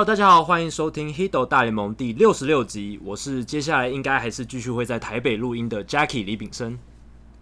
[0.00, 2.98] Hello，大家好，欢迎收听《Hito 大联盟》第六十六集。
[3.04, 6.78] 我是接下来应该还是继续会在台北录音的 Jackie 李炳生。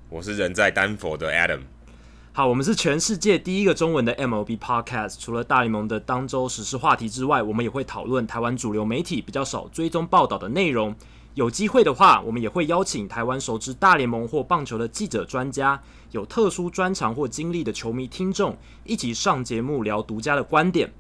[0.09, 1.61] 我是人在丹佛的 Adam。
[2.33, 5.21] 好，我们是全世界第一个中文的 MLB Podcast。
[5.21, 10.93] 除了大联盟的当周时事话题之外，我们也会讨论台湾主流媒体比较少追踪报道的内容。
[11.35, 20.91] 有机会的话，我们也会邀请台湾熟知大联盟或棒球的记者、专家，有特殊专长或经历的球迷听众，一起上节目聊独家的观点。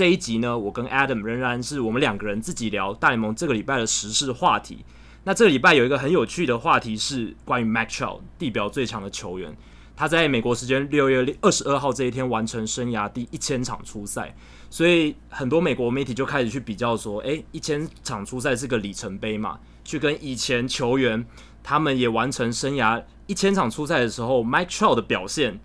[0.00, 4.82] 这一集呢，我跟 Adam 仍然是我们两个人自己聊大联盟这个礼拜的时事话题。
[5.24, 9.54] 那这个礼拜有一个很有趣的话题是关于 Mike Trout 地表最强的球员，
[9.94, 14.34] 他在美国时间六月二十二号这一天完成生涯第一千场出赛，
[14.70, 21.26] 所以很多美国媒体就开始去比较说，诶，一千场出赛是个里程碑嘛，去跟以前球员
[21.62, 25.60] 他们也完成生涯一千场出赛的时候，Mike Trout 的表现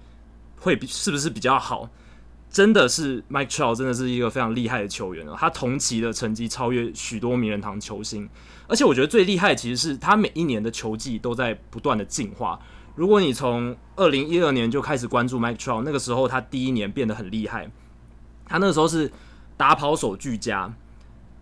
[0.59, 1.89] 会比是不是比较好？
[2.55, 8.29] 真的是 Mike Trout 真的是一个非常厉害的球员哦，他同期的成绩超越许多名人堂球星，
[8.69, 12.57] 而且我觉得最厉害其实是他每一年的球技都在不断的进化。
[12.95, 17.69] 如果你从二零一二年就开始关注 Mike Trout，那个时候他第一年变得很厉害，
[18.45, 19.11] 他那个时候是
[19.57, 20.73] 打跑手俱佳。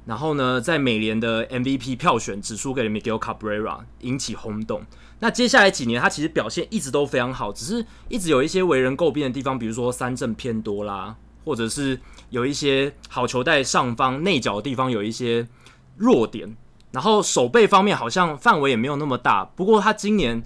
[0.08, 4.84] 然后呢，在美联的 MVP 票选只输给了 Miguel Cabrera，引起轰动。
[5.24, 11.98] 那接下来几年，他其实表现一直都非常好，只是一直有一些为人诟病的地方，比如说三振偏多啦，或者是
[12.30, 15.48] 有一些好球带上方内角的地方有一些
[15.96, 16.58] 弱点。
[16.92, 19.46] 然后守备方面好像范围也没有那么大。
[19.46, 20.44] 不过他今年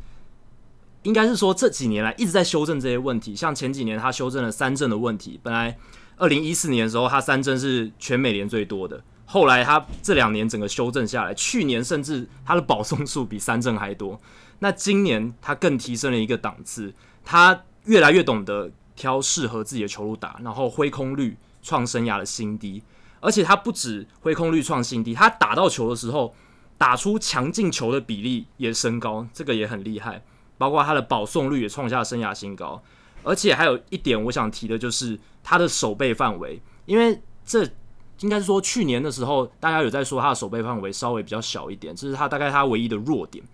[1.01, 5.39] 应该是说这几年来一直在修正这些问题，像前几年他修正了三振的问题。
[5.41, 5.75] 本来
[6.17, 9.03] 二零一四年的时候，他三振是全美联最多的。
[9.25, 14.21] 后来他这两年整个修正下来，去年甚至他的保送数比三振还多。
[14.59, 22.81] 那今年他更提升了一个档次，他越来越懂得挑适合自己的球路打，然后挥空率创生涯的新低。
[23.19, 26.35] 而且他不止挥空率创新低，他打到球的时候
[26.78, 30.23] 打出强劲球的比例也升高，这个也很厉害。
[30.57, 32.81] 包括他的保送率也创下生涯新高。
[33.23, 37.67] 而且还有一点我想提的就是他的守备范围，因为这。
[38.22, 43.46] 应该是说，去年的时候，大家有在说他的守备范围稍微比较小一点，这是他大概他唯一的弱点。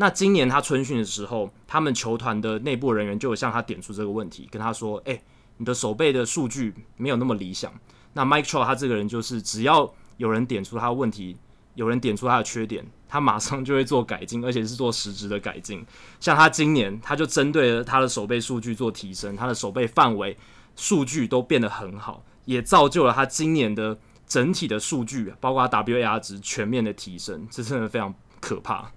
[0.00, 5.22] 那今年他春训的时候，他们球团的内部人员就有向他点出这个问题，跟他说：“哎、
[5.58, 7.70] 你的守备的数据没有那么理想。”
[8.14, 11.36] 那 Mike Trout 他这个人就是，只要有人点出他的问题，
[11.74, 15.84] 有人点出他的缺点，他马上就会做改进，而且是做实质的改进。
[16.18, 20.34] 像他今年，他就针对了他的守备数据做提升，他的守备范围
[20.76, 23.98] 数据都变得很好，也造就了他今年的。
[24.26, 28.92] 整体的数据，包括 WAR 值全面的提升，这真的非常可怕。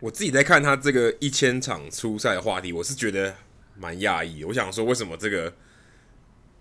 [0.00, 3.34] 我自己在看他这个一千场初赛的话题，我是觉得
[3.76, 4.44] 蛮讶异。
[4.44, 5.52] 我想说，为什么这个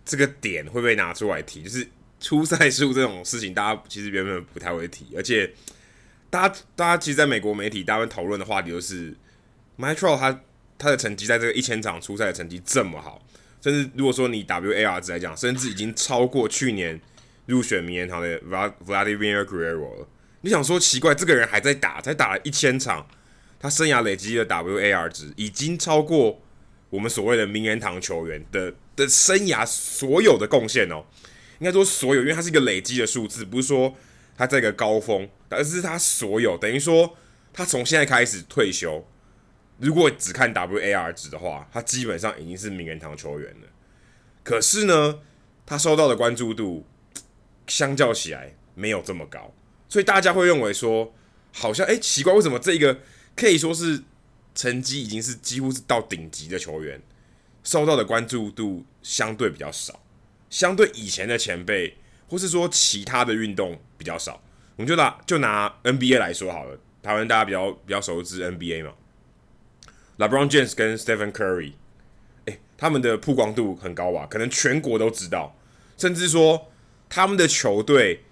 [0.06, 1.64] 这个点会被拿出来提？
[1.64, 1.88] 就是
[2.20, 5.08] 初赛数这种事情，大家其实原本不太会提。
[5.16, 5.54] 而且，
[6.30, 9.16] 大家大家其实在美国媒体，大家讨论的话题就是
[9.76, 10.42] m i t r o 他
[10.78, 13.22] 他的成绩在这个一千场初赛的成绩这么好，
[13.62, 17.02] 甚至如果说你 WAR 值来讲，甚至已经超过去年。
[17.48, 20.08] 入选名人堂的 Vladimir Guerrero，
[20.42, 23.08] 你想说奇怪，这个人还在打，才打了一千场，
[23.60, 26.42] 他生涯累积的 WAR 值已经超过
[26.90, 31.06] 我们所谓的名人堂球员的的生涯所有的贡献哦。
[31.60, 33.96] 应该说所有，因为他是一个累积的数字，不是说
[34.38, 37.16] 他在一个高峰，而是他所有，等于说
[37.54, 39.06] 他从现在开始退休，
[39.80, 43.68] 如果只看 WAR 值的话，他基本上已经是名人堂球员了。
[44.44, 45.20] 可是呢，
[45.66, 46.86] 他收到的关注度。
[47.68, 49.52] 相较起来没有这么高，
[49.90, 51.12] 所以大家会认为说，
[51.52, 53.00] 好像诶、欸，奇怪，为什么这一个
[53.36, 54.04] 可以说是
[54.54, 57.02] 成绩已经是几乎是到顶级的球员，
[57.64, 60.00] 受到的关注度相对比较少，
[60.50, 61.98] 相对以前的前辈，
[62.28, 64.42] 或是说其他的运动比较少。
[64.78, 68.94] 我们就拿就拿 NBA 来说好了，台湾大家比较比较熟知 NBA 嘛
[70.18, 71.74] ，LeBron James 跟 Stephen Curry，
[72.46, 74.28] 哎、他们的曝光度很高吧？
[74.30, 75.58] 可能全国都知道，
[75.98, 76.72] 甚至说。
[77.08, 78.24] 他们的球队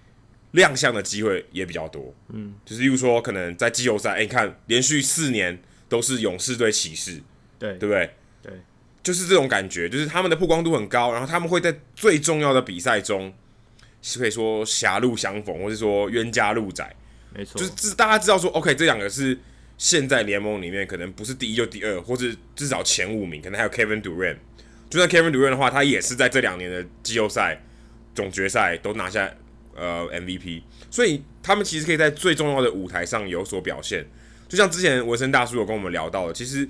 [0.54, 5.60] 亮相的机会也比较多，嗯，就是例如说，可能在季后赛，哎、欸，你看连续四年
[5.90, 7.20] 都是勇士对骑士，
[7.58, 8.14] 对，对不对？
[8.44, 8.54] 对，
[9.02, 13.34] 就是这种感觉，就是他们的曝光度很高，然后他们会在最重要的比赛中，
[14.04, 16.96] 是可以说狭路相逢，或是说冤家路窄，
[17.36, 19.36] 没错，就是大家知道说，OK，这两个是
[19.80, 24.38] 现在联盟里面可能不是第一就第二，或者至少前五名，可能还有 Kevin Durant，
[24.88, 27.60] 就算 Kevin Durant 的话，他也是在这两年的季后赛。
[28.16, 29.28] 总决赛都拿下
[29.76, 30.62] 呃 MVP，
[30.92, 34.06] 所以他们其实可以在最重要的舞台上有所表现。
[34.48, 36.68] 就像之前纹身大叔有跟我们聊到的，其实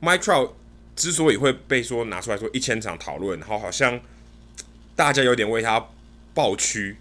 [0.00, 0.50] Mike Trout
[0.96, 4.00] 之所以会被说拿出来说一千场讨论，然后好像
[4.96, 5.88] 大家有点为他
[6.34, 6.96] 抱屈，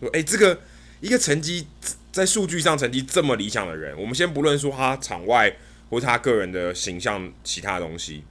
[0.00, 0.60] 说哎、这个
[1.00, 1.66] 一个成绩
[2.12, 5.56] 在数据上成绩这么理想的人，我们先不论说他场外
[5.90, 8.22] 或他个人的形象其他东西，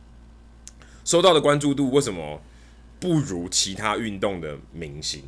[1.03, 2.41] 收到的关注度为什么
[2.99, 5.23] 不如其他运动的明星？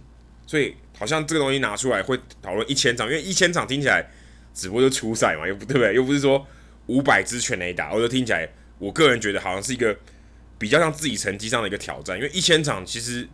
[0.47, 4.09] 所以好像这个东西拿出来会讨论一千场，因为一千场听起来。
[4.57, 5.93] 只不过就初赛嘛，又不对不对？
[5.93, 6.47] 又不是说
[6.85, 9.93] 五百支全垒打，我就听起来，我个人觉得好像是一个
[10.57, 12.15] 比较像自己成绩上的一个挑战。
[12.15, 13.27] 因为一千场其实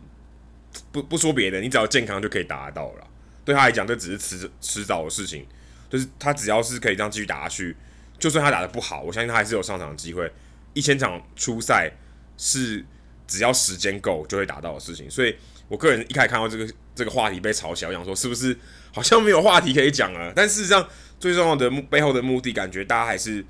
[0.90, 3.06] 不不说别的，你只要健康就可以达到了。
[3.44, 5.46] 对他来讲，这只是迟迟早的事情。
[5.88, 7.76] 就是他只要是可以这样继续打下去，
[8.18, 10.28] 就算他打得不好，我相信他还是有上场的机会。
[10.74, 11.88] 一千场初赛
[12.36, 12.84] 是
[13.28, 15.08] 只要时间够就会达到的事情。
[15.08, 15.36] 所以
[15.68, 18.56] 我个人一开始看到这个这个话题被炒起来，我想说是不是
[18.92, 20.32] 好像没有话题可以讲了？
[20.34, 20.88] 但事实上。
[21.22, 23.44] 最重要的目背后的目的，感觉大家还是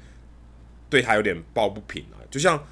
[0.90, 2.20] 对他有点抱不平啊。
[2.30, 2.62] 就像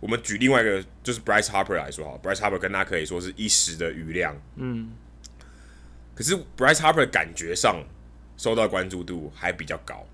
[0.00, 4.90] 我们举另外一个，就是 Bryce Harper 来说哈，Bryce Harper 跟他可以说是一时的余量，嗯。
[6.16, 7.84] 可是 Bryce Harper 感觉上
[8.36, 10.04] 受到关注度还比较高，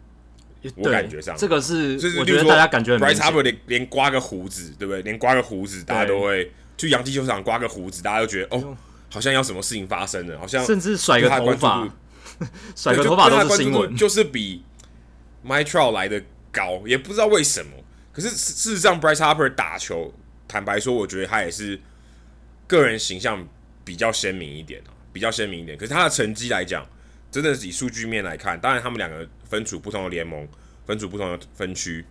[0.77, 5.01] 我感觉上这个是，就是我觉得大家感觉 Bryce Harper 连连刮个胡子，对不对？
[5.01, 8.77] 连刮个胡子，大家都会去洋基球场刮个胡子，大家都觉得哦，
[9.15, 11.89] 好像要什么事情发生了，好像甚至甩个头发。
[12.75, 14.65] 甩个头发都是新闻，就是比
[15.47, 16.21] Mike Trout 来的
[16.51, 17.71] 高，也不知道为什么。
[18.13, 20.13] 可是事实上，Bryce Harper 打球，
[20.49, 21.81] 坦白说，我觉得他也是
[22.67, 23.47] 个人形象
[23.85, 25.79] 比较鲜明一点啊，比较鲜明一点。
[25.79, 26.85] 可是他的成绩来讲，
[27.31, 30.49] 真的是以数据面来看，当然他们两个分处不同的联盟，
[30.87, 32.05] 分处不同的分区，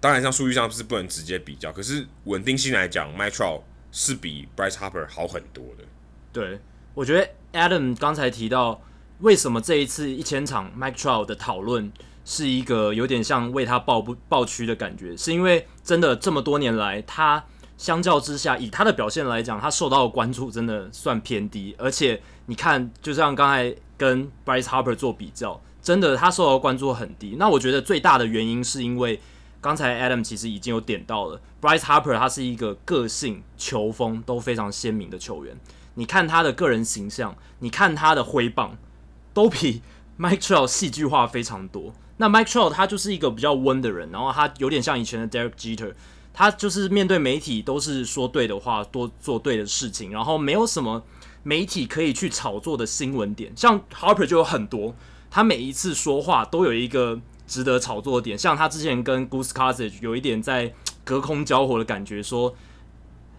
[0.00, 1.72] 当然像数据上是不能直接比较。
[1.72, 3.62] 可是稳定性来讲，Mike Trout
[3.92, 5.84] 是比 Bryce Harper 好很多的。
[6.32, 6.60] 对，
[6.94, 8.80] 我觉得 Adam 刚才提到。
[9.20, 11.92] 为什么这一次一千场 Mike Trout 的讨论
[12.24, 15.16] 是一个有点像为他抱不抱屈的感觉？
[15.16, 17.44] 是因为真的这么多年来，他
[17.76, 21.74] 相较之下，以他的表现来讲，他受到的关注真的算偏低。
[21.76, 27.34] 而且你看，就像刚才跟 Bryce Harper 做比较，真的他受到的关注很低。
[27.40, 29.18] 那我觉得最大的原因是因为
[29.60, 35.58] 刚才 Adam 其实已经有点到了，Bryce Harper 他是一个个性、球风都非常鲜明的球员。
[35.98, 38.78] 你看他的个人形象，你看他的挥棒。
[39.34, 39.82] 都比
[40.18, 41.94] Mike Trout 戏剧化非常多。
[42.16, 45.94] 那 Mike Trout 他就是一个比较温的人，然后他有点像以前的 Derek Jeter，
[46.34, 51.04] 他就是面对媒体都是说对的话，多做对的事情，然后没有什么
[51.44, 53.52] 媒体可以去炒作的新闻点。
[53.54, 54.96] 像 Harper 就有很多，
[55.30, 58.36] 他每一次说话都有一个值得炒作的点。
[58.36, 60.74] 像他之前跟 Goose Gossage 有一点在
[61.04, 62.56] 隔空交火的感觉，说。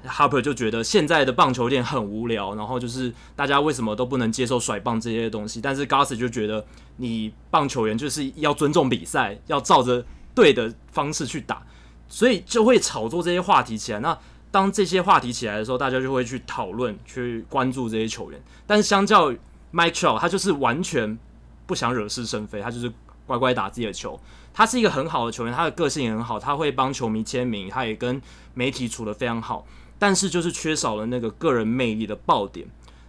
[0.06, 5.60] Harper 就觉得现在的棒球有点很无聊，然后就是大家为什么都不能接受甩棒这些东西？
[5.60, 6.66] 但是 g a s 就觉得
[6.98, 11.62] 你棒球员就是要尊重比赛，要照着对的方式去打，
[12.08, 14.00] 所以就会炒作这些话题起来。
[14.00, 14.18] 那
[14.51, 18.41] 当这些话题起来的时候，大家就会去讨论、去关注这些球员。
[18.65, 19.29] 但是相较
[19.74, 21.20] Mike Trout，他就是完全
[21.65, 22.91] 不想惹是生非，他就是
[23.27, 24.20] 乖乖打自己的球。
[24.51, 28.20] 他是一个很好的球员，他的个性也很好，他会帮球迷签名，他也跟
[28.56, 29.68] 媒体处得非常好。
[30.00, 32.65] 但是就是缺少了那个个人魅力的爆点。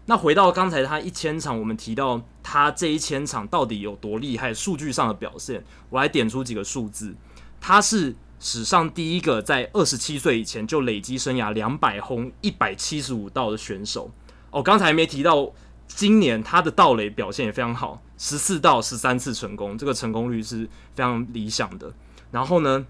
[0.06, 7.14] 那回到刚才他一千场，我们提到他这一千场到底有多厉害，数据上的表现，我来点出几个数字。
[7.60, 14.10] 他是史上第一个在二十七岁以前就累积生涯两百轰、一百七十五道的选手。
[14.50, 15.52] 哦，刚才没提到，
[15.86, 21.92] 今年他的盗垒表现也非常好，十四盗十三次成功，这个成功率是非常理想的。
[22.32, 22.84] 然后呢，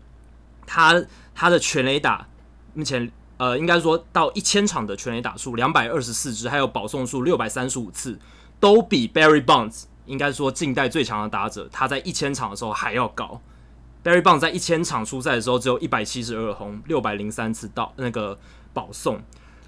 [0.67, 1.05] 他
[1.35, 2.27] 他的全垒打
[2.73, 3.13] 目前。
[3.41, 8.19] 呃，应该说到一千场的全垒打数两百二十四支，还有保送数六百三十五次，
[8.61, 13.41] 都比 Barry Bonds 应该说近代最强的打者，他在一千场的时候还要高。
[14.05, 18.39] Barry Bonds 在一千场出赛的时候只有一百七十二轰，六百零三次到那个
[18.75, 19.19] 保送。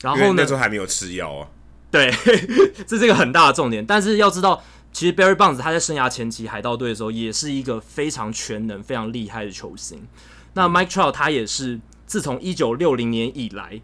[0.02, 1.49] 然后呢，那时候还没有吃药啊。
[1.91, 2.11] 对，
[2.87, 3.87] 这是一个很大的重点。
[3.87, 4.62] 但是要知道，
[4.93, 10.07] 其实 Barry Bonds 他在生涯前期海盗队的时候，也是一个非常全能、非常厉害的球星。
[10.52, 11.81] 那 Mike Trout 他也是。
[12.12, 13.81] 自从一九六零年以来，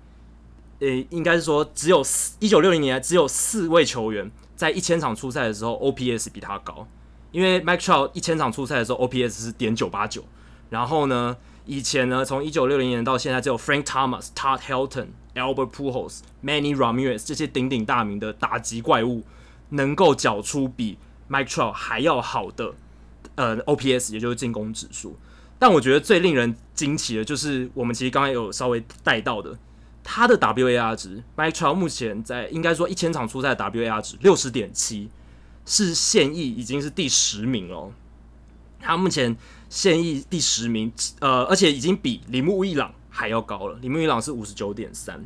[0.81, 6.87] 呃、应该是说只有四一九六零年只有四位球员在一千场出赛的时候 OPS 比他高，
[7.31, 10.23] 因为 Mike Trout 一千场出赛的时候 OPS 是点九八九，
[10.69, 19.23] 然后呢，以前呢，从一九六零年到现在，只有 Frank Thomas、Todd Helton、Albert Pujols、Manny Ramirez 这些鼎鼎大名的打击怪物，
[19.71, 20.99] 能够缴出比
[21.31, 22.75] Mike Trout 还要好的
[23.37, 25.17] 呃 OPS，也就是进攻指数。
[25.59, 29.59] 但我觉得最令人惊奇的就是，我们其实刚才有稍微带到的，
[30.05, 35.09] 他的 WAR 值，Mike Trout 目前在应该说一千场出赛的 WAR 值六十点七，
[35.67, 37.91] 是现役已经是第十名了。
[38.81, 39.37] 他目前
[39.69, 43.77] 现役第十名，呃，而且已经比铃木一朗还要高了。
[43.83, 45.21] 铃木一朗是五十九点三，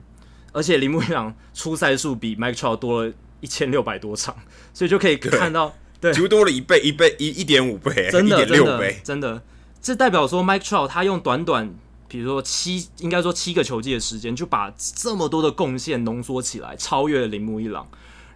[0.52, 4.34] 而且铃木一朗出赛数比 Mike Trout 多了一千六百多场，
[4.72, 9.42] 所以就可以看到，对，几乎多了一倍，一倍一一点五倍，真的，一点六倍，真的，
[9.82, 11.74] 这代表说 Mike Trout 他用短短，
[12.06, 17.88] 比如说七，应该说七个球季的时间，就把这么多的贡献浓缩起来，超越了铃木一朗。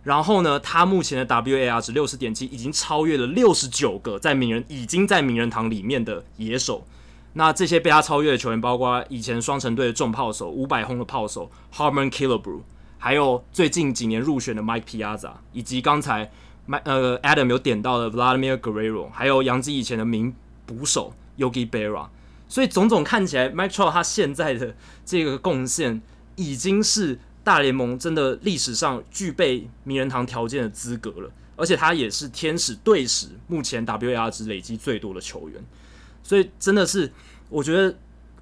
[0.03, 6.85] 然后呢，他目前的 WAR 值六十点七，已经超越了六十九个在名人已经在名人堂里面的野手。
[7.35, 12.63] 那这些被他超越的球员，包括以前双城队的重炮手五百轰的炮手 Harmon Killebrew，
[12.99, 16.33] 还有最近几年入选的 Mike Piazza，以及刚才
[16.85, 20.35] 呃 Adam 有点到的 Vladimir Guerrero，还有杨基以前的名
[20.65, 22.09] 捕手 Yogi Berra。
[22.49, 24.75] 所以种种看起来，Mike Trout 他现在的
[25.05, 26.01] 这个贡献
[26.37, 27.19] 已经是。
[27.47, 35.65] 大联盟真的历史上具备名人堂条件的资格了，而且他也是天使队史目前 WAR 值累积最多的球员，
[36.25, 37.13] 所以真的是
[37.49, 37.97] 我觉得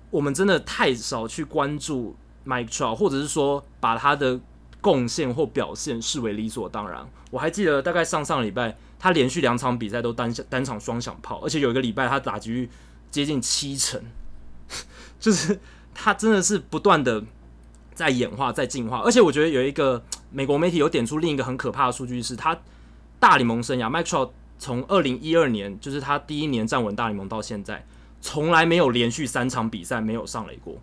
[0.08, 4.40] 我们真的太少去关注 Mike Trout，或者是说把他的
[4.84, 7.08] 贡献或表现视为理所当然。
[7.30, 12.68] 我还记得大概上上礼拜他连续两场比赛都单单场双响炮，而且有一个礼拜他打击率
[13.10, 13.98] 接近七成，
[15.18, 15.58] 就是
[15.94, 17.24] 他真的是不断的。
[17.94, 22.58] 在演化，在进化，而且我觉得有一个美国媒体有点出另一个很可怕的数据，是他
[23.20, 27.86] 大联盟生涯，Mike Trout 从二零一二年，就是他第一年站稳大联盟到现在，
[28.20, 30.76] 从来没有连续三场比赛没有上垒过。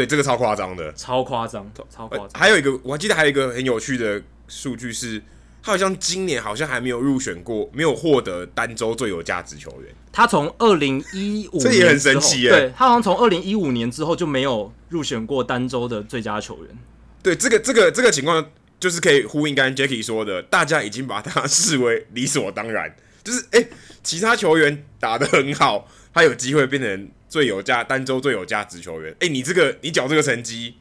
[0.00, 2.30] 对，这个超夸张的，超夸张，超夸张。
[2.32, 5.22] 还有一个，我还记得还有一个很有趣的数据是。
[5.62, 9.94] 他好像今年好像还没有入选过，没有获得单周最有价值球员。
[10.10, 16.78] 他从二零一五这也很神奇耶，对，他好像从二零一五年之后就没有入选过单周的最佳球员。
[17.22, 18.42] 对，这个这个这个情况
[18.78, 23.68] 就是可以呼应刚刚 Jacky 说的，大家已经把他 视为理所当然，就是哎、欸，
[24.02, 29.10] 其他球员打得很好，他有机会变成最有价单周最有价值球员。
[29.12, 30.74] 哎、欸，你这个你缴这个成绩。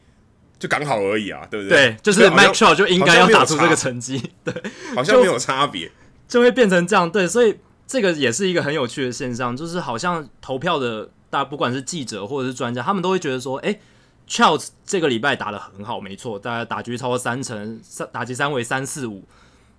[0.59, 1.91] 就刚好而已啊，对不对？
[1.91, 4.53] 对，就是 Mike Trout 就应该要打出这个成绩， 对，
[4.93, 5.89] 好像没有差别，
[6.27, 7.09] 就会变成这样。
[7.09, 13.79] 对，所以这个也是一个很有趣的现象，就是好像投票的大，不管是记者或者是专家，他们都会觉得说，哎
[14.27, 19.23] ，Trout 这个礼拜打得很好，没错，大家打局超过三成，三打击三围三四五，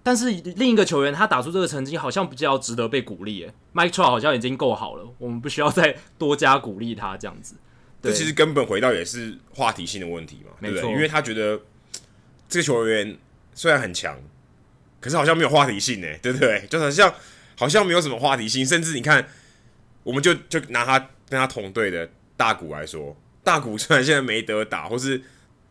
[0.02, 3.44] 但是另一个球员他打出这个成绩，好像比较值得被鼓励。
[3.44, 7.54] 哎，Mike Trout 好像已经够好了，我们不需要再多加鼓励他这样子。
[8.02, 10.90] 这其实根本回到也是话题性的问题嘛，对不对？
[10.90, 11.60] 因为他觉得
[12.48, 13.18] 这个球员
[13.54, 14.18] 虽然很强，
[15.00, 16.66] 可是好像没有话题性呢，对不对？
[16.70, 17.12] 就好像
[17.58, 19.28] 好像没有什么话题性，甚至你看，
[20.02, 23.14] 我们就就拿他跟他同队的大谷来说，
[23.44, 25.20] 大谷虽然现在没得打，或是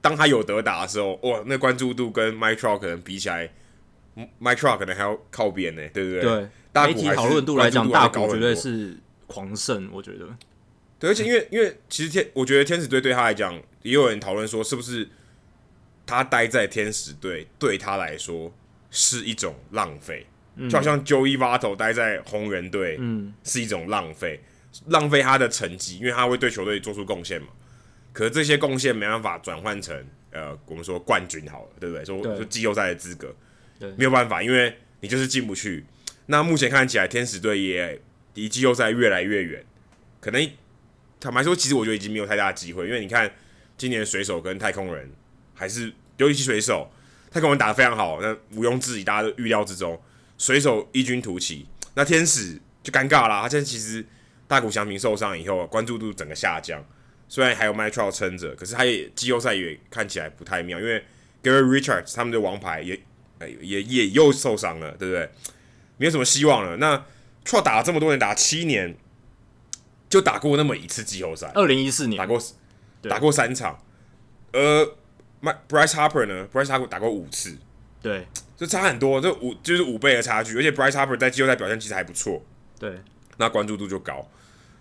[0.02, 3.50] 当他有得打的时候，哇，那关注度跟 Mike Trout 可能比起来
[4.42, 6.22] ，Mike Trout 可能还要靠边呢，对不对？
[6.22, 8.98] 对，媒体讨论度来讲，大谷绝对是
[9.28, 10.28] 狂胜，我觉得。
[11.00, 15.08] 对，而且因为因为其实天，我觉得天使队对他来讲，也有人讨论说，是不是
[16.06, 18.52] 他待在天使队对他来说
[18.92, 24.42] 是一种浪费，嗯、就好像 Joey Votto 待在红人队，嗯，是一种浪费，
[24.88, 27.48] 浪费他的成绩，因为他会对球队做出贡献嘛。
[28.12, 29.96] 可是这些贡献没办法转换成
[30.32, 32.04] 呃，我们说冠军好了，对不对？
[32.04, 33.34] 说说季后赛的资格，
[33.80, 35.86] 对，没有办法，因为你就是进不去。
[36.26, 38.02] 那目前看起来，天使队也
[38.34, 39.66] 离季后赛越来越远，
[40.20, 40.50] 可能。
[41.22, 43.30] 坦白说，其实我觉得已经没有太大的机会，因为你看
[43.78, 45.12] 今年水手跟太空人
[45.54, 46.90] 还是尤其是水手，
[47.30, 50.02] 太空人打得非常好，那毋庸置疑，大家都预料之中，
[50.38, 51.68] 水手异军突起。
[51.96, 54.06] 那天使就尴尬啦，他现在其实
[54.48, 56.82] 大谷翔平受伤以后，关注度整个下降。
[57.28, 61.04] 虽然还有 Mytro 撑着，可是他也季后赛也看起来不太妙，因为
[61.44, 62.98] Gary Richards 他们的王牌也
[63.62, 65.30] 也也又受伤了，对不对？
[65.98, 66.78] 没有什么希望了。
[66.78, 67.06] 那
[67.46, 68.98] Trout 打了这么多年，打了七年。
[70.10, 72.42] 就打过那么一次季后赛，二零一四年打过，
[73.04, 73.80] 打过三场。
[74.54, 74.84] 呃
[75.40, 77.56] ，Bryce Harper 呢？Bryce Harper 打过五次，
[78.02, 78.26] 对，
[78.58, 80.58] 就差很多，这五就是五倍的差距。
[80.58, 82.44] 而且 Bryce Harper 在季后赛表现其实还不错，
[82.80, 83.00] 对，
[83.38, 84.28] 那关注度就高，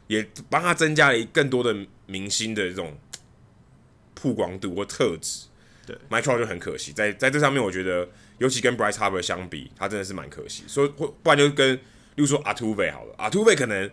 [0.06, 2.96] 也帮他增加了更多的明星的这种
[4.14, 5.48] 曝光度或特质。
[5.84, 10.64] 对 Trout 就很可惜，在在这上面，我觉得尤其跟 Bryce Harper 相比，他真的是蛮可惜。
[10.66, 11.80] 所以，不然就跟，例
[12.16, 13.90] 如说 Artuve 好了，Artuve 可能。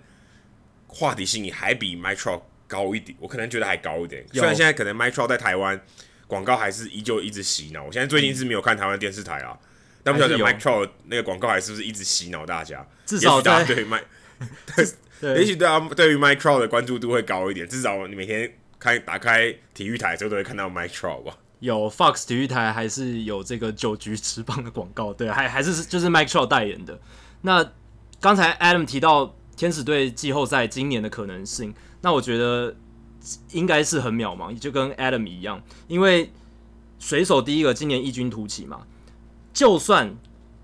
[0.87, 4.23] 话题性也还比 Mike Trout 高一点，我可能觉得还高一点。
[4.31, 5.81] 虽然现在可能 Mike Trout 在台湾
[6.25, 9.59] 广告还是依旧一直洗脑，我现在最近是没有看台湾电视台啊，
[10.03, 12.87] 但不晓得 Mike Trout 那个广告还是不是一直洗脑大家？
[13.05, 14.03] 至少大家 对 m i
[14.67, 17.67] t r o 也许对啊，对于 Mike Trout 的关注度会高一点。
[17.67, 18.49] 至少你每天
[18.79, 21.37] 开打开体育台的时候都会看到 Mike Trout 吧。
[21.59, 26.99] 有 Fox 体育台还是有这个九局职棒的广告，对，还还是就是 Mike Trout 代言的。
[27.41, 27.71] 那
[28.19, 32.75] 刚才 Adam 提到天使队季后赛今年的可能性，那我觉得
[33.51, 36.31] 应该是很渺茫，就跟 Adam 一样，因为
[36.99, 38.81] 水手第一个今年异军突起嘛，
[39.53, 40.15] 就算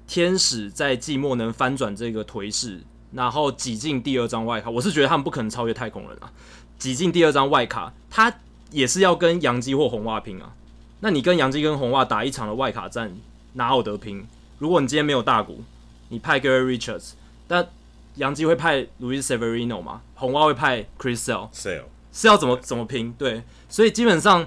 [0.07, 6.31] 天使在季末能翻转这个颓势，然后挤进第二张外卡，我是觉得他们不可能超越太空人啊，
[6.77, 8.33] 挤进第二张外卡，他
[8.71, 10.53] 也是要跟洋基或红袜拼啊。
[11.01, 13.11] 那你跟杨基跟红袜打一场的外卡战，
[13.53, 14.25] 哪有得拼？
[14.59, 15.63] 如果你今天没有大股，
[16.09, 17.13] 你派 Gary Richards，
[17.47, 17.67] 但
[18.15, 20.01] 杨基会派 Luis Severino 嘛？
[20.13, 23.11] 红袜会派 Chris Sale，Sale 是要怎么怎么拼？
[23.17, 24.45] 对，所以基本上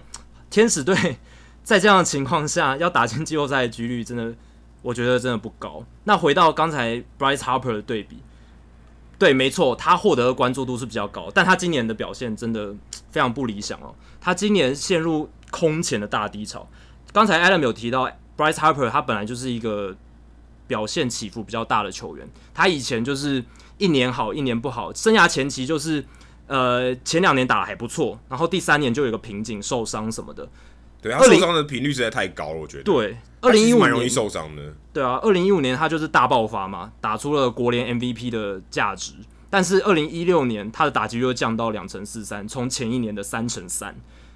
[0.49, 1.16] 天使队
[1.64, 4.32] 在这样的情况下要打进季后赛的几率，真的
[4.82, 5.84] 我觉得真的不高。
[6.04, 8.18] 那回到刚才 Bryce Harper 的对比，
[9.18, 12.73] 对，没错，他获得的关注度是比较高，但他今年的表现真的
[13.11, 13.92] 非常不理想哦。
[14.20, 15.28] 他今年陷入。
[15.54, 16.68] 空前的大低潮。
[17.12, 19.94] 刚才 Adam 有提到，Bryce Harper 他本来就是一个
[20.66, 22.28] 表现起伏比较大的球员。
[22.52, 23.44] 他以前就是
[23.78, 24.92] 一年好，一年不好。
[24.92, 26.04] 生涯前期就是
[26.49, 30.49] 呃前两年打的还不错，然后第三年就有个瓶颈，受伤什么的。
[31.00, 32.82] 对，他受伤的频率实在太高了，我觉得。
[32.82, 34.75] 对，二零一五年容易受伤的。
[34.92, 39.12] 对啊，二零一五年他就是大爆发嘛，打出了国联 MVP 的价值。
[39.50, 43.94] 但是二零一六年他的打击率又降到两成四三，从前一年的三成三。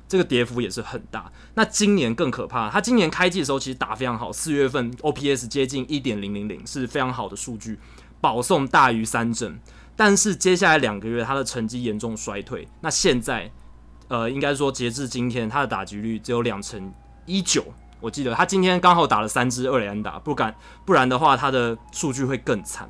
[0.09, 1.31] 这个跌幅也是很大。
[1.55, 7.79] 那今年更可怕，他今年开季的时候其实打非常好，四月份 OPS 接近一点零零零，是非常好的数据，
[8.21, 9.61] 保送大于三振。
[9.95, 12.67] 但是接下来两个月他的成绩严重衰退。
[12.81, 13.50] 那现在，
[14.09, 16.92] 呃，应该说截至今天，他的打击率只有两成
[17.27, 17.64] 一九。
[18.01, 20.55] 我记得他今天刚好打了三支二垒安打，不敢，
[20.87, 22.88] 不然的话他的数据会更惨。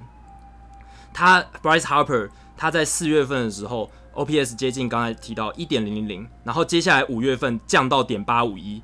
[1.13, 3.91] 他 Bryce Harper 他在四月份的时候。
[4.19, 8.83] OPS 接近刚才提到一点零零零，然后接下来五月份降到点八五一，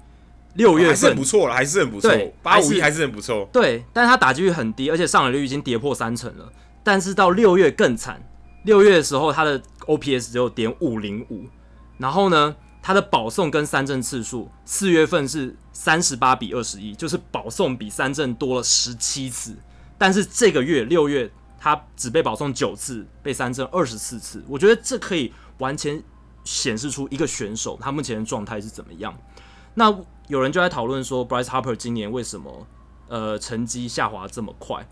[0.55, 3.49] 六月份、哦、还是很不错了，还是很不错，八五一还是很不错。
[3.53, 6.53] 对，但是他打击率很低，而且上垒率已经跌破三成了。
[6.85, 8.23] 但是到六月更惨，
[8.63, 11.47] 六月的时候他的 OPS 只有点五零五，
[11.99, 19.57] 然后呢，他的保送跟三振次数，四月份是三十八比二十一，就是保送比三振多了十七次，
[19.99, 21.31] 但是这个月六月。
[21.65, 24.45] 他只被保送九次，被三振二十四次。
[24.47, 26.03] 我觉得这可以完全
[26.45, 29.17] 显示出一个选手他目前的状态是怎么样。
[29.73, 29.91] 那
[30.29, 32.67] 有人就在讨论说，Bryce Harper 今年为什么
[33.09, 34.87] 呃成绩下滑这么快？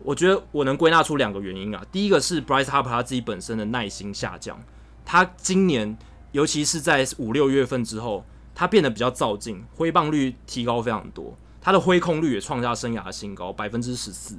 [0.00, 1.86] 我觉得我能归纳出两个原因啊。
[1.92, 4.60] 第一个是 Bryce Harper 他自己本身的耐心下降，
[5.04, 5.96] 他今年
[6.32, 14.36] 尤其是在五六月份之后，他变得比较躁进，挥棒率提高非常多，他的挥空率也创下生涯的新高，百分之十四。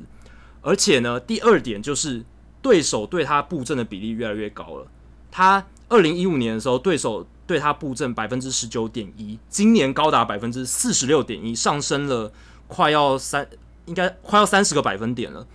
[0.61, 2.23] 而且呢，第二点就是
[2.61, 4.87] 对手对他布阵的比例越来越高了。
[5.31, 12.31] 他二零一五年的时候，对手对他布阵百分之十九点一，今年高达百分之四十六点一，上升了
[12.67, 13.47] 快要三，
[13.85, 15.47] 应该快要三十个百分点了。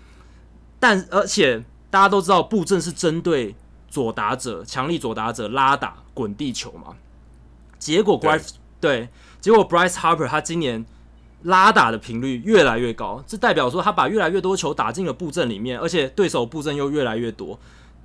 [0.81, 3.55] 但而且大家都知道，布阵是针对
[3.89, 6.97] 左打者、强力左打者拉打滚地球嘛。
[7.79, 9.09] 结果 Bryce 对，对，
[9.41, 10.87] 结果 Bryce Harper 他今年。
[11.45, 17.59] 拉打的频率越来越高，这代表说他把越来越多球打进了布阵里面，而且对手布阵又越来越多，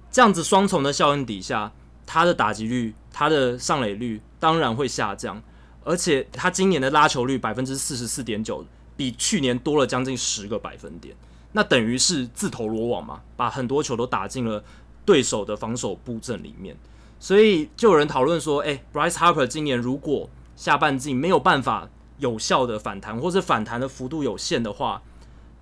[0.10, 1.72] 这样子双重的效应底下，
[2.06, 5.42] 他的打击率、他的上垒率当然会下降，
[5.84, 11.16] 而且他今年的拉球率百分之四十四点九，比去年多了将近十个百分点，
[11.52, 14.64] 那等于是自投罗网嘛，把很多球都打进了
[15.06, 16.76] 对手的防守布阵里面，
[17.20, 21.88] 所以就有人讨论说，诶，Bryce Harper 今年如果下半季没有办法。
[22.20, 25.02] 有效的反弹，或是反弹的幅度有限的话，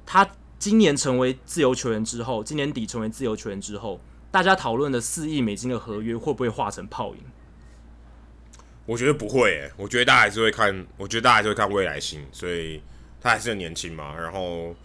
[0.05, 3.99] 他今年成为自由球员之后，今年底成为自由球员之后，
[4.31, 7.21] 大家讨论的四亿美金的合约会不会化成泡影？
[8.85, 12.81] 我觉得不会诶，我觉得大家还是会看，我觉得大家还是会看未来性，所以
[13.19, 14.15] 他还是很年轻嘛。
[14.15, 14.75] 然后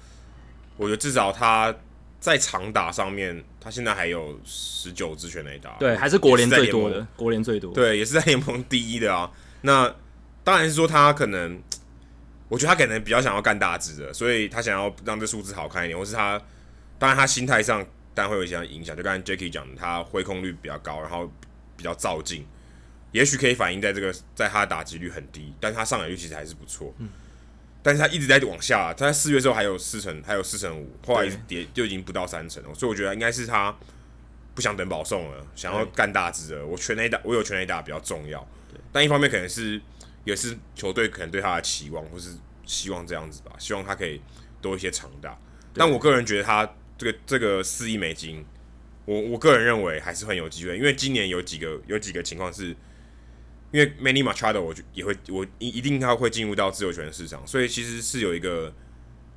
[0.76, 1.74] 我觉得至少他
[2.18, 9.30] 在长打上面，他现在还有十九支全垒打，对，还是国联最多的，国联最多，对，也是在联盟第一的啊。
[9.60, 9.94] 那
[10.50, 11.62] 当然是说他可能，
[12.48, 16.42] 我觉得他可能比较想要干大支的，所以他想要让这数字好看一点，或是他，
[16.98, 18.96] 当然他心态上当然会有一些影响。
[18.96, 21.32] 就刚才 Jacky 讲的，他挥空率比较高，然后
[21.76, 22.44] 比较造进，
[23.12, 26.92] 也许可以反映在这个，在他的打击率很低，但是他上垒率其实还是不错。
[26.98, 27.08] 嗯。
[27.80, 33.72] 但是他一直在往下，他在四月的时候还有四成，还有四成五，后来一直跌就已经不到三成了，所以我觉得应该是他
[34.56, 36.66] 不想等保送了，想要干大支的。
[36.66, 38.44] 我全垒打，我有全垒打比较重要。
[38.90, 39.80] 但一方面可能是。
[40.24, 44.20] 也是球队可能对他的期望，或是希望这样子吧，希望他可以
[44.60, 45.38] 多一些长大。
[45.72, 48.44] 但我个人觉得他这个这个四亿美金，
[49.06, 52.68] 我我个人认为还是很有机会，因为今年有几个有几个情况是，
[53.70, 58.72] 因为 Manny Machado 我也会我一一定他会进入到自由权市场，所以其实是有一个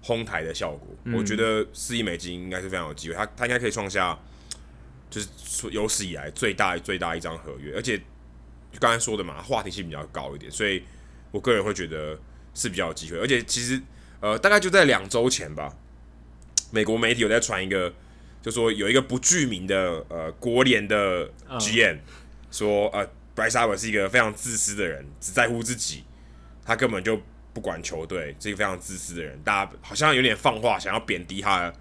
[0.02, 0.88] 哄抬的效果。
[1.06, 4.19] 嗯、我觉得四亿美金应该是非常有机会，他他应该可以创下
[5.10, 5.28] 就是
[5.72, 8.02] 有史以来最大最大一张合约，而且
[8.79, 10.83] 刚才说的嘛，话题性比较高一点，所以
[11.31, 12.19] 我个人会觉得
[12.53, 13.17] 是比较有机会。
[13.17, 13.81] 而且其实
[14.19, 15.73] 呃，大概就在两周前吧，
[16.71, 17.93] 美国媒体有在传一个，
[18.41, 21.27] 就说有一个不具名的呃国联的
[21.59, 21.99] GM、uh.
[22.51, 23.07] 说呃。
[23.36, 26.03] Bryce Harper 是一个非常自私的人，只在乎自己，
[26.63, 27.19] 他根本就
[27.51, 29.36] 不管球队，是一个非常自私的人。
[29.43, 31.73] 大家好像有点放话，想要贬低他的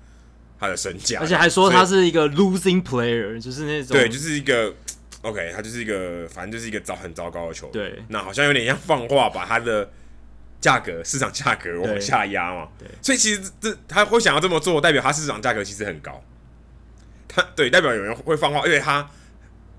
[0.58, 4.74] 他的身价，而且还说他是一个 losing player，就是那种对，就是一个
[5.22, 7.90] OK，他就是一个反正就是一个糟很糟糕的球队。
[7.90, 9.90] 对，那好像有点像放话，把他的
[10.60, 12.68] 价格市场价格往下压嘛。
[12.78, 16.22] 对，所以其实这他会想要这么做，代表他市场价格其实很高。
[17.28, 19.08] 他对，代表有人会放话，因为他。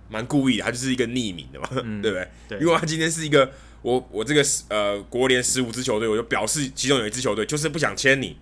[0.09, 2.27] 蛮故意的，他就是一个匿名的嘛，嗯、 对不对？
[2.49, 3.49] 对，如果他今天是一个
[3.81, 8.37] 我我这个呃国联十五支球队，我就表示其中有一支球队就是不想签你，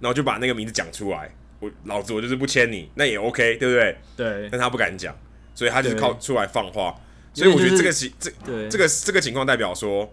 [0.00, 3.96] 然后就把那个名字讲出来，我老子我就是不签你，那也 OK，对不对？
[4.16, 4.48] 对。
[4.50, 5.16] 但他不敢讲，
[5.54, 6.94] 所以他就是靠出来放话，
[7.34, 10.10] 所以我觉得这个情这对这个这个情况代表说，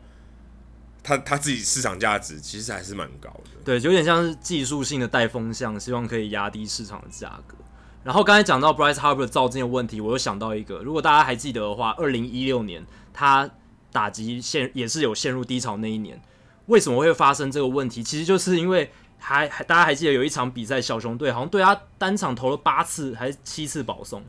[1.02, 3.52] 他他自己市场价值其实还是蛮高的。
[3.64, 7.56] 对，有点像是技术性的带风向，希望可以压低市场的价格。
[8.04, 13.50] 然后刚才讲到 Bryce Harper 造进的问题，我又想到一个，如果大家还记得的话，二零一六年他
[13.92, 16.20] 打击陷也是有陷入低潮那一年，
[16.68, 18.02] 为什么会发生这个问题？
[18.02, 24.24] 其实就是因为还还大家还记得有一场比赛，小熊队好像对他单场投了八次还是七次保送，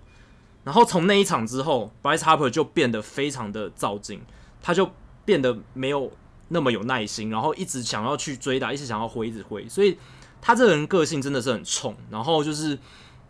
[0.64, 4.20] 然后从那一场之后，Bryce Harper 就变得非常的躁进，
[4.62, 4.90] 他就
[5.24, 6.10] 变得没有
[6.48, 9.98] 那么有耐心，然后一直想要去追打，一直想要挥，一直挥，所以
[10.40, 12.78] 他这个人个性真的是很冲，然后就是。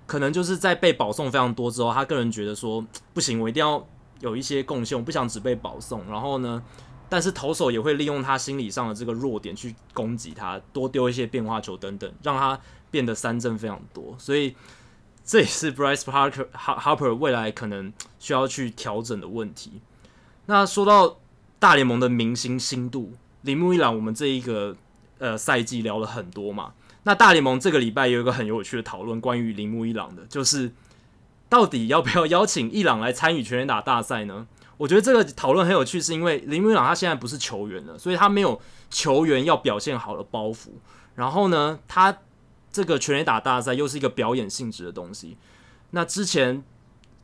[0.07, 3.87] 可能就是在被保送非常多之后，他个人觉得说不行，我一定要
[4.19, 6.05] 有一些贡献，我不想只被保送。
[6.09, 6.61] 然后呢，
[7.09, 12.59] 但是投手也会利用他心理上的这个弱点去攻击他，多丢一些变化球等等，让他
[12.91, 14.13] 变得三振非常多。
[14.19, 14.57] 所以
[15.31, 19.81] 这也是 Bryce Parker Harper 未来可能需要去调整的问题。
[20.47, 21.21] 那说到
[21.61, 23.13] 大联盟的明星心度，
[23.43, 24.75] 铃木一朗，我们这一个
[25.19, 26.73] 呃赛季聊了很多嘛。
[27.05, 30.73] 那大联盟这个礼拜有一个很有趣的讨论，关于铃木一朗的，就是
[31.49, 34.49] 到底要不要邀请一朗来参与全垒打大赛呢？
[34.79, 40.71] 我觉得这个讨论很有趣，是因为铃木一朗他现在不是球员了，所以他没有球员要表现好的包袱。
[41.15, 42.19] 然后呢，他
[42.73, 45.37] 这个全垒打大赛又是一个表演性质的东西。
[45.91, 46.63] 那之前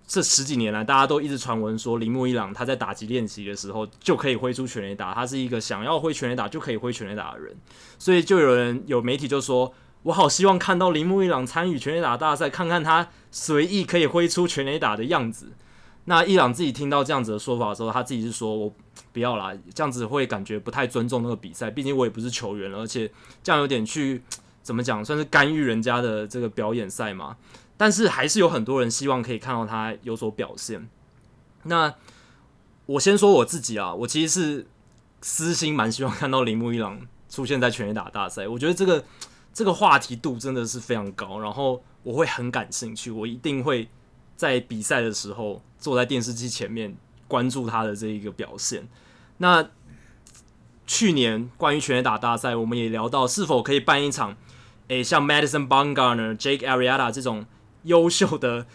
[0.07, 7.57] 这十几年来，大家都一直传闻说铃木一朗他在打击练习的时候就可以挥出全垒打，他是一个想要挥全垒打就可以挥全垒打的人。
[7.99, 9.73] 所以就有人有媒体就说，
[10.05, 15.53] 我好希望看到铃木一朗参与全垒打大赛，看看他随意可以挥出全垒打的样子。
[16.09, 18.73] 那一朗自己听到这样子的说法的时候，他自己是说我
[19.13, 23.11] 不要啦，这样子会感觉不太尊重那个比赛，毕竟我也不是球员了，而且
[23.43, 24.23] 这样有点去
[24.67, 27.37] 怎么讲，算是干预人家的这个表演赛嘛。
[27.77, 30.89] 但是还是有很多人希望可以看到他有所表现。
[31.63, 31.95] 那
[32.87, 34.67] 我先说我自己啊，我其实是
[35.21, 37.07] 私心蛮希望看到铃木一朗。
[37.29, 39.05] 出现在全垒打大赛，我觉得这个
[39.53, 43.89] 这个话题度真的是非常高，然后我会很感兴趣，我一定会
[44.37, 48.89] 在比赛的时候坐在电视机前面关注他的这一个表现。
[49.39, 49.69] 那
[50.87, 54.37] 去年关于全垒打大赛，我们也聊到是否可以办一场，
[54.89, 57.47] 诶，像 Madison Bumgarner、Jake Arrieta 这种
[57.85, 58.67] 优秀的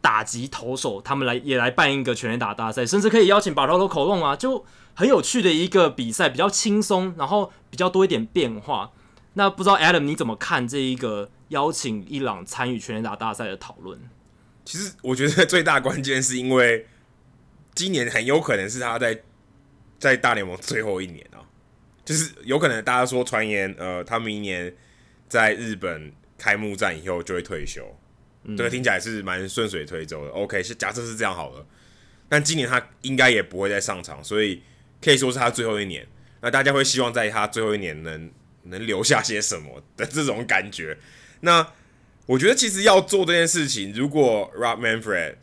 [0.00, 4.64] 打击投手，他们来也来办一个全垒打大赛，甚至可以邀请 Bartolo Colon 啊，就。
[4.98, 8.90] 很有趣的一个比赛，比较轻松，然后比较多一点变化。
[9.34, 14.00] 那不知道 Adam 你怎么看这一个邀请伊朗参与全垒打大赛的讨论？
[14.64, 16.86] 其实我觉得最大关键是因为
[17.74, 19.20] 今年很有可能是他在
[19.98, 21.44] 在大联盟最后一年啊，
[22.02, 24.74] 就是有可能大家说传言，呃，他明年
[25.28, 27.84] 在日本开幕战以后就会退休，
[28.44, 30.30] 嗯、这个听起来是蛮顺水推舟的。
[30.30, 31.66] OK，是假设是这样好了，
[32.28, 34.62] 但今年他应该也不会再上场，所以。
[34.98, 36.04] 可以说是他最后一年，
[36.40, 38.30] 那大家会希望在他最后一年能
[38.62, 40.96] 能留下些什么的这种感觉。
[41.40, 41.64] 那
[42.24, 45.36] 我觉得其实要做这件事情，如果 Rob Manfred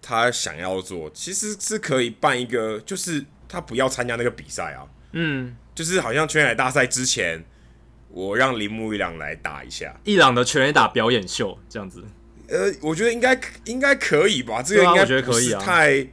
[0.00, 7.44] 他想要做，其实是可以办一个，就是他不要参加那个比赛啊，嗯，就是好像全垒打大赛之前，
[8.14, 12.02] 我让铃木一朗来打一下一朗的全垒打表演秀这样子。
[12.48, 16.06] 呃，我觉得应该应该可以吧，这个应该不是太。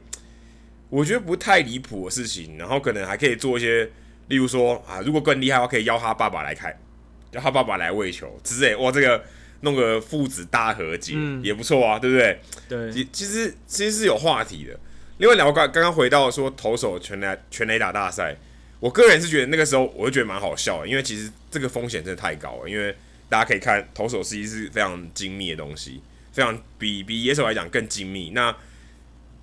[0.90, 3.88] 我觉得不太离谱的事情，然后可能还可以做一些，
[4.28, 6.76] 例如说啊，如果更厉害的话，可以邀他爸爸来开，
[7.30, 9.24] 邀他爸爸来喂球之类，哇，这个
[9.60, 12.40] 弄个父子大和解、嗯、也不错啊，对不对？
[12.68, 14.78] 对，其实其实是有话题的。
[15.18, 18.36] 另外两个刚刚刚回到说投手全垒全垒打大赛，
[18.82, 22.92] 我个人是觉得那个时候我就觉得蛮好笑的，因为其实这个风险真的太高了，因为
[23.28, 28.30] 大家可以看投手实际是非常精密的东西，非常比比野手来讲更精密。
[28.30, 28.52] 那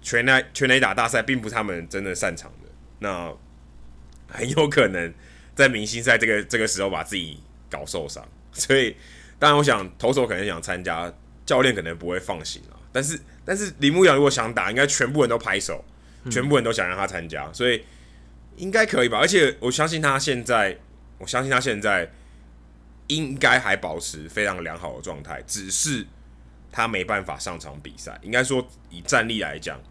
[0.01, 3.33] 全垒全垒打大赛并不是他们真的擅长的，那
[4.27, 5.13] 很有可能
[5.55, 8.93] 在明星赛这个这个时候把自己搞受伤，所以
[9.39, 11.13] 当然我想投手可能想参加，
[11.45, 12.75] 教练可能不会放心啊。
[12.91, 15.85] 但是但是铃木一朗如果想打，应该全部人都拍手，
[16.29, 17.81] 全部人都想让他参加，所以
[18.59, 19.17] 应该可以吧？
[19.17, 20.77] 而且我相信他现在，
[21.17, 22.11] 我相信他现在
[23.07, 26.05] 应该还保持非常良好的状态，只是
[26.71, 28.19] 他没办法上场比赛。
[28.21, 29.81] 应该说以战力来讲，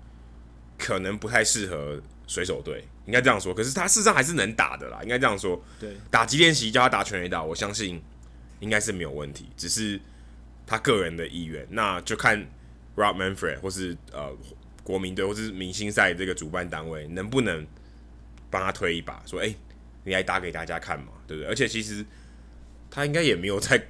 [0.78, 3.52] 可能不太适合水手队，应该这样说。
[3.52, 5.60] 可是他事实上还是能打的啦，应该这样说。
[5.80, 8.00] 对，打击练习叫他打全垒打，我相信
[8.60, 10.00] 应该是没有问题，只是
[10.66, 12.46] 他个人的意愿，那就看。
[12.96, 14.36] Rob Manfred 或是呃
[14.82, 17.64] 国民队或是明星赛这个主办单位能不能
[18.50, 19.22] 帮他推一把？
[19.26, 19.54] 说，哎、
[20.04, 21.48] 你来打给大家看嘛，对不对？
[21.48, 22.04] 而且其实
[22.90, 23.80] 他应该也没有在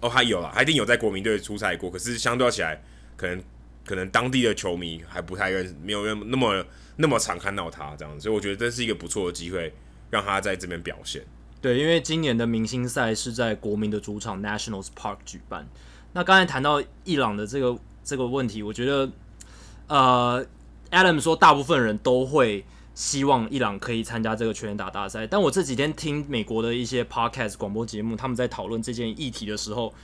[0.00, 1.90] 哦，还有啦，他一定有在国民队出赛过。
[1.90, 2.82] 可是相对起来，
[3.16, 3.42] 可能
[3.84, 6.64] 可能当地的球迷还不太认识，没有那么
[6.96, 9.72] 那么常看到他这样子，所以我觉得这是一个不错的机会，
[10.10, 11.22] 让他在这边表现。
[11.60, 15.66] 对，因为今年的明星赛是在国民的主场 Nationals Park 举办。
[16.12, 17.78] 那刚才谈到伊朗的这个。
[18.08, 19.10] 这个问题，我觉得，
[19.88, 20.46] 呃
[20.92, 22.64] ，Adam 说大部分人都会
[22.96, 25.24] 希望伊朗可以参加这个全垒打大赛。
[25.24, 29.94] 但我这几天听美国的一些 Podcast 广播节目，他们在讨论这件议题的时候，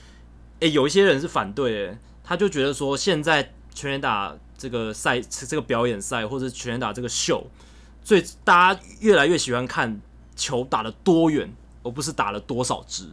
[0.61, 7.45] 诶，有一些人是反对的，他就觉得说，现在全垒打这个赛，这个表演赛，或者全垒打这个秀，
[8.03, 9.99] 最大家越来越喜欢看
[10.35, 11.51] 球打得多远，
[11.81, 13.09] 而不是打了多少支。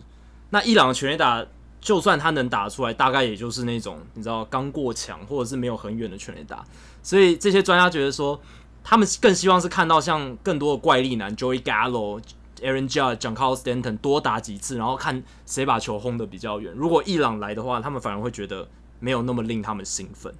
[0.50, 1.44] 那伊朗的全垒打。
[1.82, 6.62] 就算他能打出来，大概也就是那种你知道刚过墙或者是没有很远的全垒打，
[7.02, 8.38] 所以这些专家觉得说，
[8.82, 12.20] 他们更希望是看到像更多的怪力男 Joey Gallo、
[12.60, 16.72] Aaron Judge、Giancarlo Stanton 多打几次，然后看谁把球轰得比较远。
[16.74, 20.34] 如果伊朗来的话，他们反而会觉得没有那么令他们兴奋。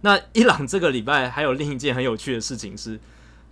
[0.00, 2.98] 那伊朗这个礼拜还有另一件很有趣的事情是。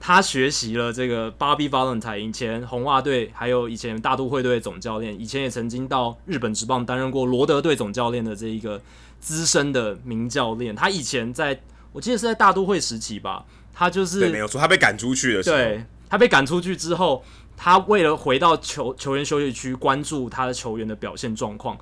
[0.02, 8.80] 他学习了这个 Bobby Valentine，以前红袜队，还有以前大都会队总教练，以前也曾经到日本职棒担任过罗德队总教练的这一个
[9.20, 10.74] 资深的名教练。
[10.74, 11.60] 他以前在
[11.92, 13.44] 我记得是在大都会时期吧，
[13.80, 17.24] 他就是，没有错，他被赶出去的时候，对，他被赶出去之后，
[17.56, 21.78] 他为了回到球球员休息区关注他的球员的表现状况，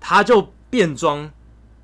[0.00, 1.30] 他就变装，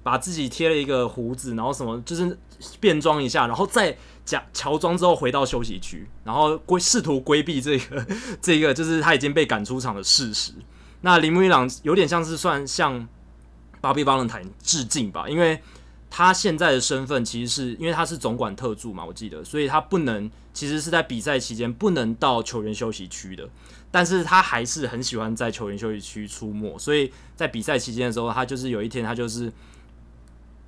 [0.03, 2.37] 把自己贴了一个胡子，然后什么就是
[2.81, 3.97] 变装一下，然后再。
[4.23, 8.07] 假乔装之后回到休息区，然后规试图规避这个
[8.41, 10.53] 这个就是他已经被赶出场的事实。
[11.01, 13.09] 那铃木一朗有点像是算向
[13.83, 15.61] Bobby Valentine 致敬吧，因为
[16.11, 23.49] 他现在的身份其实是因为他是总管特助嘛，我记得，所以他不能其实是在比赛期间不能到球员休息区的，
[23.91, 29.53] 但是他还是很喜欢在球员休息区出没，所以在比赛期间的时候，他就是有一天他就是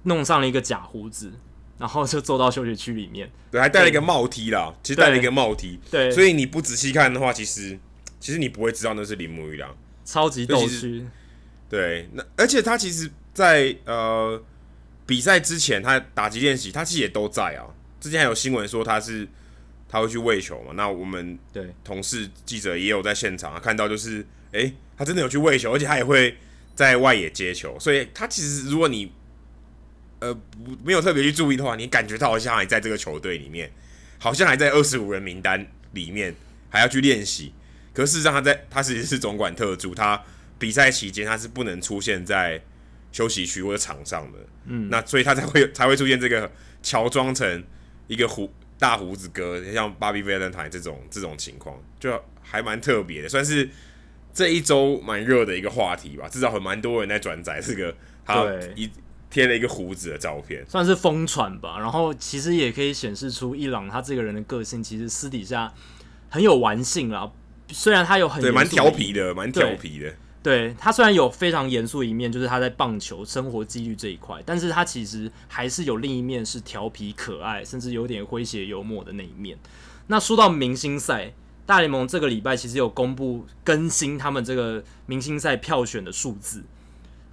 [0.05, 1.33] 弄上了一个假胡子。
[1.79, 7.77] 然后就坐到休息区里面，对，还戴了一个帽梯啦，其实戴了一个帽梯对，所以你不仔细看的话，其实
[8.21, 9.75] 其实你不会知道那是铃木一郎，
[10.05, 11.05] 超级逗趣，
[11.69, 14.41] 对，那而且他其实在，在呃
[15.13, 17.69] 比赛之前，他打击练习，他其实也都在啊。
[18.01, 19.29] 之前还有新闻说他是
[19.87, 24.23] 他会去喂球嘛，那我们对同事记者也有在现场啊看到，就是
[24.53, 26.35] 哎、欸，他真的有去喂球，而且他也会
[26.75, 29.13] 在外野接球，所以他其实如果你。
[30.21, 33.69] 呃，不，没有特别去注意的话，你感觉到好像还在这个球队里面，
[34.21, 36.33] 好像还在二十五人名单里面，
[36.71, 37.53] 还要去练习。
[37.93, 40.23] 可是事实上，他在他其实是总管特助，他
[40.61, 42.63] 比赛期间他是不能出现在
[43.13, 44.39] 休息区或者场上的。
[44.67, 46.51] 嗯，那所以他才会 才会出现这个
[46.83, 47.63] 乔装成
[48.09, 53.69] 一个胡大胡子哥，像 Bobby Valentine 这种这种情况，就还蛮特别的，算是
[54.33, 56.29] 这一周蛮热的一个话题吧。
[56.29, 57.95] 至少很蛮多人在转载这个
[58.25, 58.45] 他
[58.75, 58.91] 一。
[59.33, 61.79] 贴了一个胡子的照片，算是疯传吧。
[61.79, 65.73] 然后其实也可以显示出伊朗他这个人的个性，其实私底下
[66.29, 67.33] 很有玩性啦。
[67.71, 70.15] 虽然他有很对蛮调皮的，蛮调皮的。
[70.43, 79.57] 对，他虽然有非常严肃一面，就是他在棒球生活纪律这一块，但是他其实还是有另一面是调皮可爱，甚至有点诙谐幽默的那一面。
[80.09, 81.33] 那说到明星赛，
[81.65, 86.65] 大联盟这个礼拜其实有公布更新他们这个明星赛票选的数字。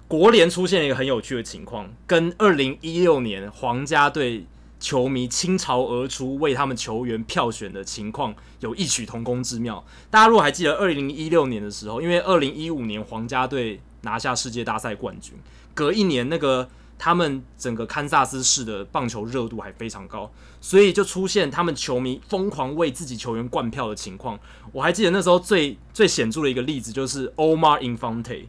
[0.06, 4.44] 国联出现了一个很有趣的情况，跟二零一六年皇家队
[4.80, 9.84] 球迷倾巢而出为他们球员票选的情况有异曲同工之妙。
[10.10, 15.34] 大家如果还记得二零一六年的时候，因为二零一五年皇家队拿下世界大赛冠军，
[15.74, 24.38] 隔一年那个他们整个堪萨斯市的棒球热度还非常高，所以就出现他们球迷疯狂为自己球员灌票的情况。
[24.72, 28.44] 我还记得那时候最最显著的一个例子就是 Omar Infante，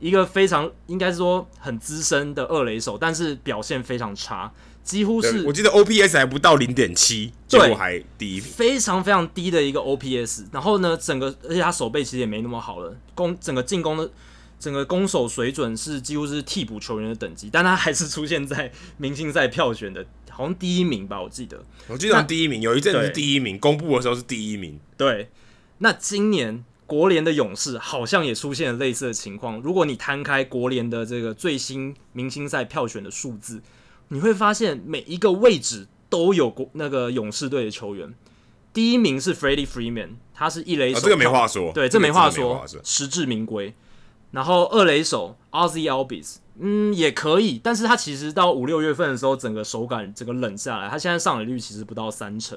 [0.00, 4.52] 一个非常应该是说很资深的二垒手，但是表现非常差，
[4.84, 10.44] 几乎是我记得 OPS 还不到零点七，结果还第一，非常非常低的一个 OPS。
[10.52, 14.10] 然后呢，整个而且他手背其实也没那么好了，攻整个进攻的。
[14.56, 21.62] 整个攻守水准是几乎是替补球员的等级，但他还是出现在明星赛票选的，好像第一名吧，我记得。
[21.86, 24.80] 我记得第一名，有一阵是第一名，公布的时候是第一名。
[24.96, 25.28] 对，
[25.78, 29.60] 那今年国联的勇士好像也出现了类似的情况。
[29.60, 33.60] 如果你摊开国联的这个最新明星赛票选的数字，
[34.14, 38.14] 你会发现每一个位置都有过那个勇士队的球员。
[38.72, 43.74] 第一名是 Freddie Freeman，他是一垒手，哦，这个没话说，对，这没话说，实至名归。
[44.30, 52.56] 然后二垒手 Ozzie Albies，嗯，也可以，但是他其实到五六月份的时候，整个手感整个冷下来，他现在上垒率其实不到三成。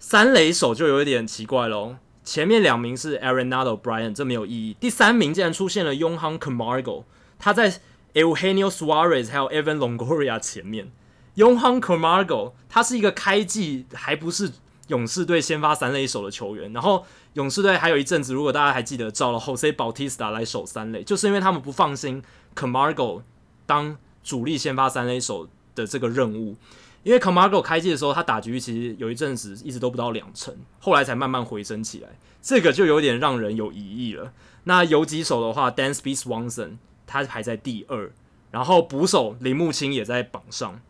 [0.00, 1.94] 三垒手就有一点奇怪喽，
[2.24, 4.76] 前面两名是 Arenado Bryant，这没有意义。
[4.80, 7.04] 第三名竟然出现了 Yonhan Camargo，
[7.38, 7.80] 他在
[8.22, 10.90] Eugenio Suarez 还有 Evan Longoria 前面。
[11.36, 14.50] Yohan Camargo 他是一个开季还不是
[14.88, 17.04] 勇士队先发三垒手的球员，然后。
[17.34, 22.20] 勇士队还有一阵子，如果大家还记得，找了 Jose Bautista 来守三垒，就是因为他们不放心
[22.56, 23.22] Camargo
[23.64, 26.56] 当主力先发三垒手的这个任务。
[27.04, 32.08] 因为 Camargo 开季的时候，他打局其实有一阵子一直都不到两成，后来才慢慢回升起来，
[32.42, 34.32] 这个就有点让人有疑义了。
[34.64, 36.78] 那游击手的话，Dansby Swanson
[37.08, 38.12] 他排在第二，
[38.52, 40.80] 然后捕手林木清也在榜上，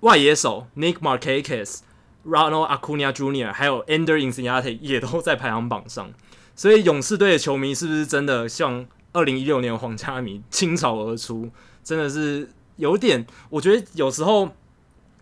[0.00, 1.80] 外野手 Nick Markakis。
[2.22, 3.50] Ronald Acuna Jr.
[3.50, 6.12] 还有 Ender Inciarte 也都在排行榜上，
[6.54, 11.48] 所以勇士队的球迷是不是真的像二零一六年皇家迷倾巢而出？
[11.82, 14.50] 真的是有点，我觉得有时候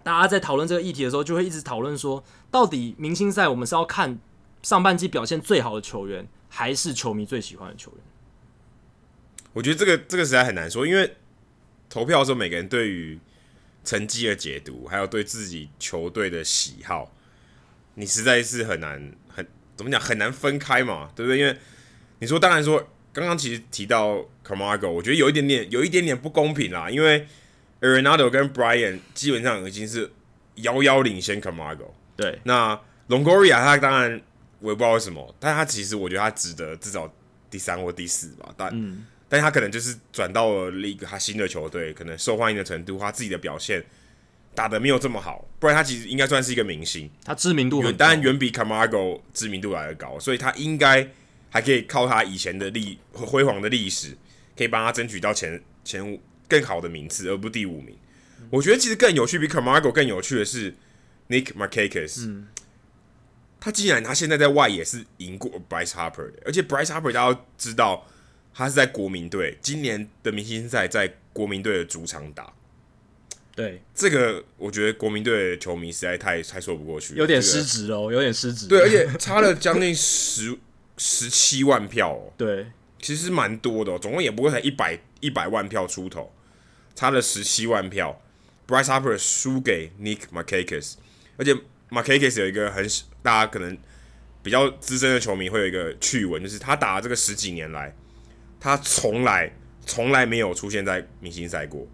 [0.02, 4.18] 大家在讨论这个议题的时候，就会一直讨论说，到底明星赛我们是要看
[4.64, 8.00] 上半季表现最好的球员，还是球迷最喜欢的球员？
[9.52, 11.16] 我觉得这个这个实在很难说，因为
[11.88, 13.18] 投票的时候，每个人对于
[13.82, 17.12] 成绩的解读，还有对自己球队的喜好，
[17.94, 21.38] 你实在是很难很怎么讲很难分开嘛，对不对？
[21.38, 21.56] 因为
[22.18, 27.26] 你说，当然说，刚刚其实提到 Camargo，我觉得有一点点有一点点不公平啦，因为
[27.80, 30.12] Arenado 跟 Bryant 基本上已经是
[30.56, 31.90] 遥遥领先 Camargo。
[32.16, 34.20] 对，那 Longoria 他当然
[34.60, 37.10] 我也不知道为什么，但他其实我觉得他值得至少
[37.50, 38.70] 第三或第四吧，但。
[38.72, 43.84] 嗯但他可能就是转到了一个他新的球队，可能受欢迎的程度，他自己的表现
[44.54, 51.06] 打得没有这么好，不然他其实应该算是一个明星，他知名度远，当然远比 Camargo 知名度来的高，所以他应该
[51.50, 54.16] 还可以靠他以前的历辉煌的历史，
[54.56, 57.94] 可以帮他争取到前前五更好的名次，而不第五名。
[58.40, 60.74] 嗯、我觉得其实更有趣，比 Camargo 更有趣的是
[61.28, 62.48] Nick Markakis，嗯，
[63.60, 68.06] 他既然他现在在外野是赢过 Bryce Harper 的，而且 Bryce Harper 大家都知道。
[68.54, 72.52] 他是在国民队，今年的明星赛在国民队的主场打。
[73.54, 78.68] 对，这个我觉得国民队的球迷实在太太说不过去，有点失职哦，有点失职。
[78.68, 80.56] 对， 而且差了将近十
[80.96, 82.32] 十七万票哦。
[82.36, 82.66] 对，
[83.00, 86.32] 其实蛮多的哦，总共也不会才一百一百万票出头，
[86.94, 88.22] 差了十七万票。
[88.68, 90.96] Bryce Harper 输给 Nick Markakis，
[91.38, 91.56] 而且
[91.88, 92.86] Markakis 有一个很
[93.22, 93.76] 大家可能
[94.42, 97.96] 比较资深的球迷会有一个趣闻，就是他打了这个十几年来。
[98.60, 99.50] 他从来
[99.86, 101.86] 从来没有出现在明星赛过，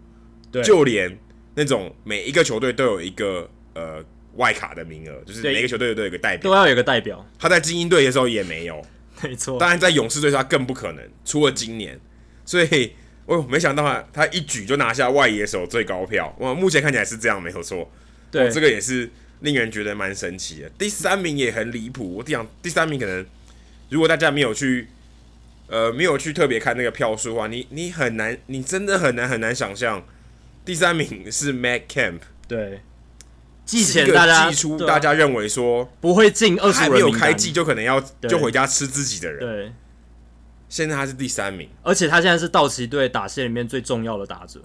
[0.51, 1.17] 对，就连
[1.53, 4.03] 那种每一个球队都有一个呃
[4.35, 7.25] 外卡的名额，就是每个球队都有一个代表，都要有一个代表。
[7.37, 8.85] 他在精英队的时候也没有，
[9.21, 9.59] 没错。
[9.59, 11.99] 当然在勇士队他更不可能，除了今年。
[12.43, 12.91] 所以，
[13.25, 16.35] 哦，没想到他他一举就拿下外野手最高票。
[16.39, 17.89] 哇，目前看起来是这样，没有错。
[18.29, 19.09] 对，这个也是
[19.39, 20.69] 令人觉得蛮神奇的。
[20.77, 22.15] 第三名也很离谱。
[22.15, 23.25] 我讲第三名可能，
[23.89, 24.87] 如果大家没有去。
[25.67, 30.05] 呃，没有去特别看那个票数的话，你你很难，你真的很难很难想象，
[30.63, 32.81] 第三名是 Matt Kemp，对，
[33.65, 37.99] 季前大家季初大家认为说不会进二十，还没有开季就可能要
[38.29, 39.73] 就回家吃自己的人，对，
[40.69, 44.61] 现在他是第三名，而且他现在是道奇队打线里面最重要的打者，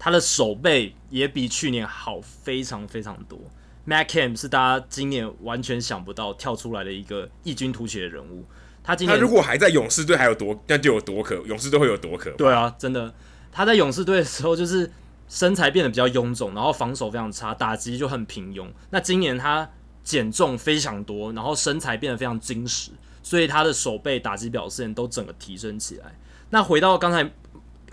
[0.00, 3.38] 他的守备也比去年好非常非常多。
[3.86, 8.44] Matt Kemp 是大家今年完全想不到跳出来的一个异军突起的人物。
[8.82, 12.30] 他今年他如果还在勇士队，还有多那就有多可，勇士队会有多可。
[12.30, 13.14] 对啊，真的，
[13.52, 14.90] 他在勇士队的时候就是
[15.28, 18.66] 身材变得比较臃肿，然后防守非常差，打击就很平庸。
[18.90, 19.70] 那今年他
[20.02, 22.90] 减重非常多，然后身材变得非常精实，
[23.22, 26.16] 所以他的手背、打击表现都整个提升起来。
[26.48, 27.30] 那回到刚才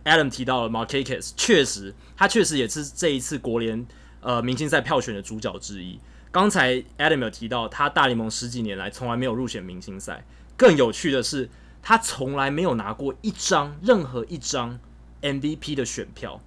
[0.04, 3.86] Adam 提到了 Markakis，确实他确实也是这一次国联
[4.22, 6.00] 呃明星赛票选的主角之一。
[6.32, 10.26] 刚才 Adam 有提到，他大联盟十几年来从来没有入选明星赛。
[10.58, 11.50] 更有趣的是，
[11.82, 14.80] 他从来没有拿过一张任何一张
[15.22, 16.42] MVP 的选票。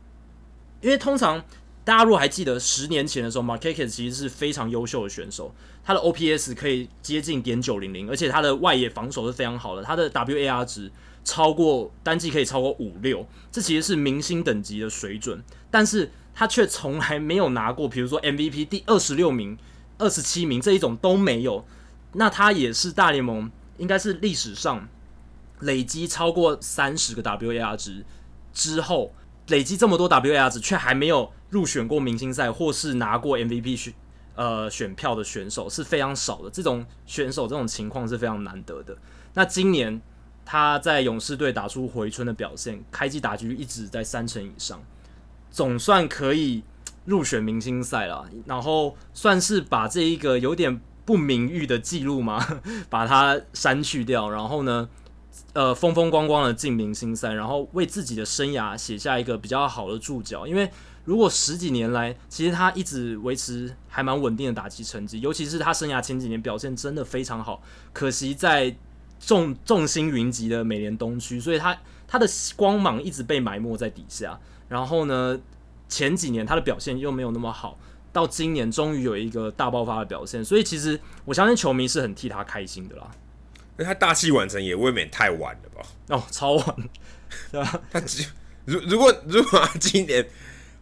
[0.83, 1.43] 因为通常
[1.85, 10.91] 大家如果还记得十年前的时候，Markakis 其实是非常优秀的选手，他的 OPS 可以接近点九零零，而且他的外野防守是非常好的，他的 WAR 值
[11.25, 15.43] 超过单季可以超过五六，这其实是明星等级的水准。
[15.71, 19.57] 但是他却从来没有拿过，比如说 MVP 第二十六名。
[20.03, 21.63] 二十七名这一种都没有，
[22.15, 23.51] 那他也是大联盟
[23.81, 24.87] 应该是历史上
[25.61, 28.05] 累积超过三十个 WAR 值
[28.53, 29.12] 之后，
[29.49, 33.93] 累积这么多 WAR 值却还没有入选过明星赛或是拿过 MVP 选
[34.35, 36.51] 呃选票的选手是非常少的。
[36.51, 38.97] 这种选手这种情况是非常难得的。
[39.35, 40.01] 那今年
[40.45, 44.81] 他在勇士队打出回春的表现，开季打局一直在三成以上，
[45.51, 46.62] 总算可以。
[47.07, 50.81] 入选明星赛了，然后算是把这一个有点
[51.11, 54.31] 不名誉的记录嘛， 把它删去掉。
[54.31, 54.89] 然后呢，
[55.55, 60.47] 呃，风风光光的进明星赛，然后为自己的生涯写下一个比较好的注脚。
[60.47, 60.71] 因为
[61.05, 67.61] 如果十几年来，其实他一直维持还蛮稳定的打击成绩，尤其是他生涯前几年表现真的非常好。
[67.93, 68.77] 可惜在
[69.19, 74.39] 众 众星云集的美联东区，所以他他的光芒一直被埋没在底下。
[74.69, 75.41] 然后呢，
[75.89, 77.77] 前几年他的表现又没有那么好，
[78.13, 83.11] 到今年终于有一个大爆发的表现，所以其实我相信球迷是很替他开心的啦。
[83.77, 85.89] 那他大器晚成也未免太晚了吧？
[86.09, 86.77] 哦，超晚，
[87.51, 87.81] 对吧？
[87.91, 88.03] 他
[88.67, 90.27] 如如果如果他今年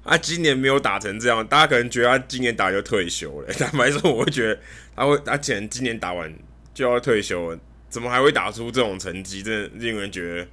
[0.05, 3.53] 他今年没有打成这样，大家可能觉得他今年打就退休了。
[3.53, 4.59] 坦白说，我会觉得
[4.97, 6.35] 他会他前今年打完
[6.73, 7.59] 就要退休了，
[7.89, 9.43] 怎么还会打出这种成绩？
[9.43, 10.49] 真的令人觉得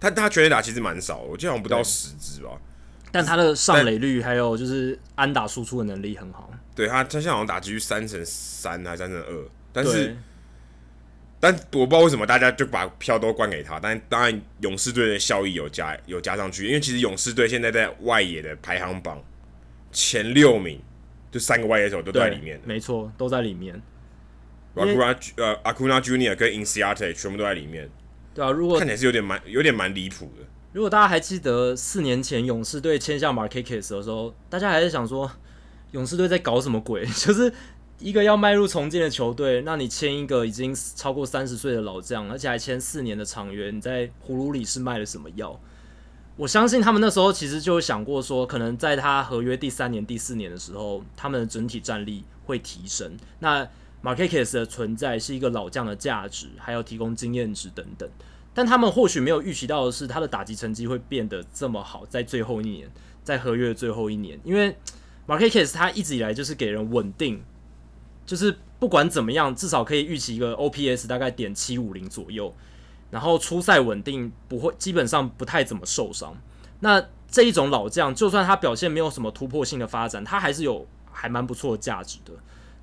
[0.00, 2.50] 他他全垒打其实蛮少，我记得好像不到十支吧。
[3.14, 6.50] 但他的上垒率还有就是安打输出的能力很好。
[6.74, 10.16] 对他，他现在好像打击率三成三还是三成二，但是，
[11.38, 13.78] 但我不知道为什么大家就把票都灌给他。
[13.78, 19.22] 但当然，勇士队的效益有加有加上去，因为其实勇士队现在在外野的排行榜
[19.92, 20.82] 前六名，
[21.30, 22.60] 就三个外野手都在里面。
[22.64, 23.80] 没错，都在里面。
[24.74, 27.88] 阿库纳呃阿库纳 Junior 跟 Inciarte 全部都在里面。
[28.34, 30.44] 对啊，如果看起来是有点蛮有点蛮离谱的。
[30.74, 35.30] 如果大家还记得四年前勇士队签下 Markakis 的时候，大家还是想说
[35.92, 37.06] 勇士队在搞什么鬼？
[37.14, 37.52] 就是
[38.00, 45.60] 一个要迈入重建的球队，那你签一个已经超过三十岁的老将，而且还签四年的长约，你在葫芦里是卖了什么药？
[46.36, 53.16] 我相信他们那时候其实就想过说，可能在他合约第三年、第四年的时候，他们的整体战力会提升。
[53.38, 53.64] 那
[54.02, 58.10] Markakis 的存在是一个老将的价值，还有提供经验值等等。
[58.54, 62.88] 但他们或许没有预期到的是，他的打击成绩会变得这么好，在最后一年，
[63.24, 64.76] 在合约的最后一年，因为
[65.26, 67.42] Markakis 他一直以来就是给人稳定，
[68.24, 72.54] 就是不管怎么样，至少可以预期一个 OPS 大概点七五零左右，
[73.10, 76.40] 然后初赛稳定，不会基本上不太怎么受伤。
[76.78, 82.32] 那这一种老将，就算他表现没有什么突破性的发展，他还是有还蛮不错的价值的。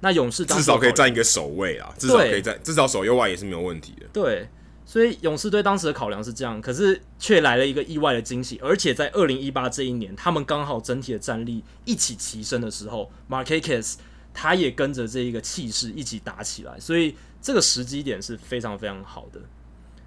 [0.02, 4.08] 那勇士至少可以占一个守卫啊，至少可以在至少守右外也是没有问题的。
[4.12, 4.50] 对。
[4.92, 13.96] 所以勇士队当时的考量是这样，可是却来了一个意外的惊喜，而且在二零一八这一年，他们刚好整体的战力一起提升的时候，Markakis
[14.34, 19.40] 他也跟着这一个气势一起打起来，所以这个时机点是非常非常好的。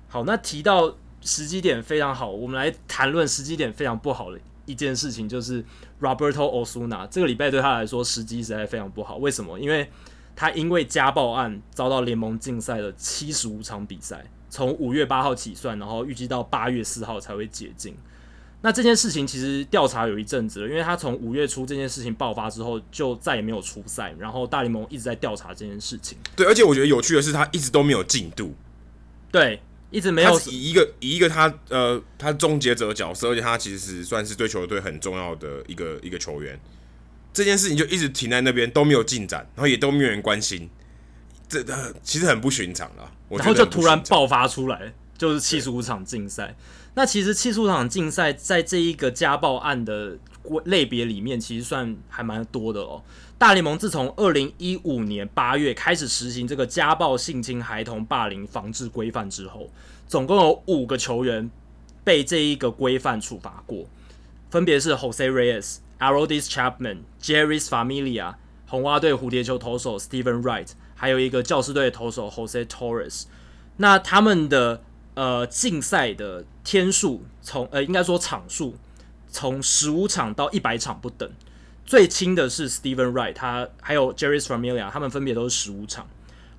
[0.06, 5.64] 好，那提到时机点非常好，我们来谈论时机点非常不好的一件事情，就是
[6.02, 9.16] Roberto Osuna 这个礼拜对他来说时机实在非常不好。
[9.16, 9.58] 为什么？
[9.58, 9.90] 因为
[10.36, 14.26] 他因为家暴案遭到联盟禁赛了七十五场比赛。
[14.54, 17.92] 从五月八号起算，然后预计到八月四号才会解禁。
[18.62, 24.14] 那这件事情其实调查有一阵子了，因为他从五月初这件事情爆发之后，就再也没有出赛。
[24.16, 26.16] 然后大联盟一直在调查这件事情。
[26.36, 28.54] 对，而且我觉得有趣的是，他一直都没有进度。
[29.32, 30.38] 对，一直没有。
[30.46, 36.56] 以一个以一个他呃，他终结者角色，而且他其实算是对球队很重要的一个一个球员。
[37.32, 40.70] 这件事情就一直停在那边，都没有进展，然后也都没有人关心。
[41.62, 46.56] 这其实很不寻常了，然后就突然爆发出来，就是七十五场竞赛。
[46.94, 50.16] 那其实七十五场竞赛在这一个家暴案的
[50.64, 53.02] 类别里面，其实算还蛮多的哦。
[53.36, 59.68] 大联盟自从二零一五年八月开始实行这个家暴、性侵孩童、霸凌防治规范之后，
[60.06, 61.50] 总共有五个球员
[62.04, 63.84] 被这一个规范处罚过，
[64.50, 68.36] 分别是 Jose Reyes、Aroldis Chapman、Jerry's Familia、
[68.68, 70.68] 红袜队蝴蝶球投手 Steven Wright。
[70.94, 73.24] 还有一个教师队的投手 Jose Torres，
[73.76, 74.82] 那他们的
[75.14, 78.76] 呃竞赛的天数从呃应该说场数
[79.28, 81.30] 从十五场到一百场不等，
[81.84, 86.08] 最轻的是 Steven Wright，他还有 Jerry s Familia，他们分别都是十五场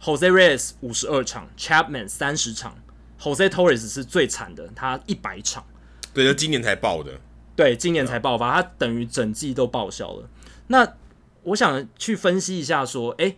[0.02, 2.76] ，Jose Reyes 五十二场，Chapman 三十场
[3.20, 5.66] ，Jose Torres 是最惨的，他一百场。
[6.14, 7.12] 对，就今年才爆的。
[7.56, 10.30] 对，今年才爆发，他等于整季都报销了。
[10.68, 10.96] 那
[11.44, 13.38] 我想去分析一下，说，诶，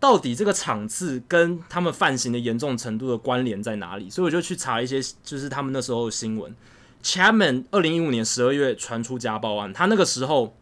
[0.00, 4.08] 到底这个场次跟他们犯行的严重程度的关联在哪里？
[4.08, 6.54] 所以我就去查一些，就是他们那时候的新闻。
[7.02, 10.56] Chapman 二零一五年十二月传出家暴案，他那个时候，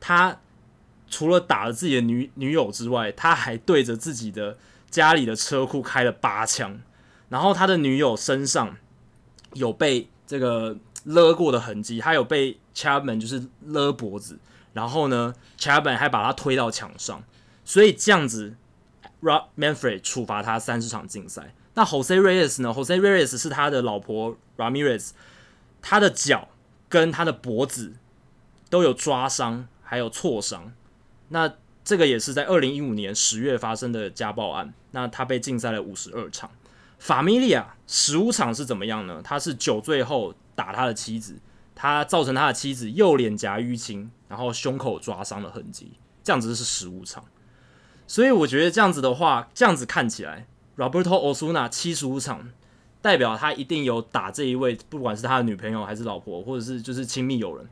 [0.00, 0.40] 他
[1.08, 4.58] 除了打了自己的女女友之外，他还对着自己的
[4.90, 6.80] 家里的车库开了八枪，
[7.28, 8.76] 然后他的女友身上
[9.54, 10.76] 有被这个。
[11.04, 14.38] 勒过的痕迹，他有被 Chapman 就是勒脖子，
[14.72, 17.24] 然后呢，Chapman 还把他推到墙上，
[17.64, 18.54] 所以这样子
[19.22, 21.54] ，Rob Manfred 处罚他三十场禁赛。
[21.74, 25.12] 那 Jose Reyes 呢？Jose Reyes 是他的老婆 Ramirez，
[25.80, 26.48] 他的脚
[26.88, 27.94] 跟他的脖子
[28.68, 30.72] 都有抓伤，还有挫伤。
[31.28, 34.74] 那这个也是在二零一五年十月发生的家暴案。
[34.90, 36.50] 那他被禁赛了五十二场。
[37.00, 39.22] Familia 十五场是怎么样呢？
[39.24, 40.34] 他是酒醉后。
[40.54, 41.38] 打他的妻子，
[41.74, 45.92] 他造成他的妻子右脸颊淤青，然后胸口抓伤的痕迹，
[46.22, 47.24] 这样子是十五场。
[48.06, 50.46] 所以我觉得这样子的话，这样子看起来
[50.76, 52.50] ，Roberto Osuna 七十五场，
[53.00, 57.66] 代表他一定有打这一位，不管是他的女朋友还是老婆，或者是就是亲密友人，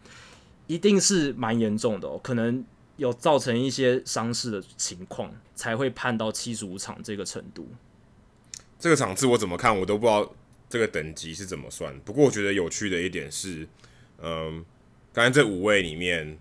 [0.66, 2.64] 一定是蛮严重的哦，可能
[2.96, 7.68] 有造成一些伤势的情况，才会判到七十五场这个程度。
[8.78, 10.32] 这个场次我怎么看，我都不知道。
[10.70, 11.98] 这个等级是怎么算？
[12.04, 13.66] 不过我觉得有趣的一点是，
[14.22, 14.64] 嗯，
[15.12, 16.38] 刚才这五位里面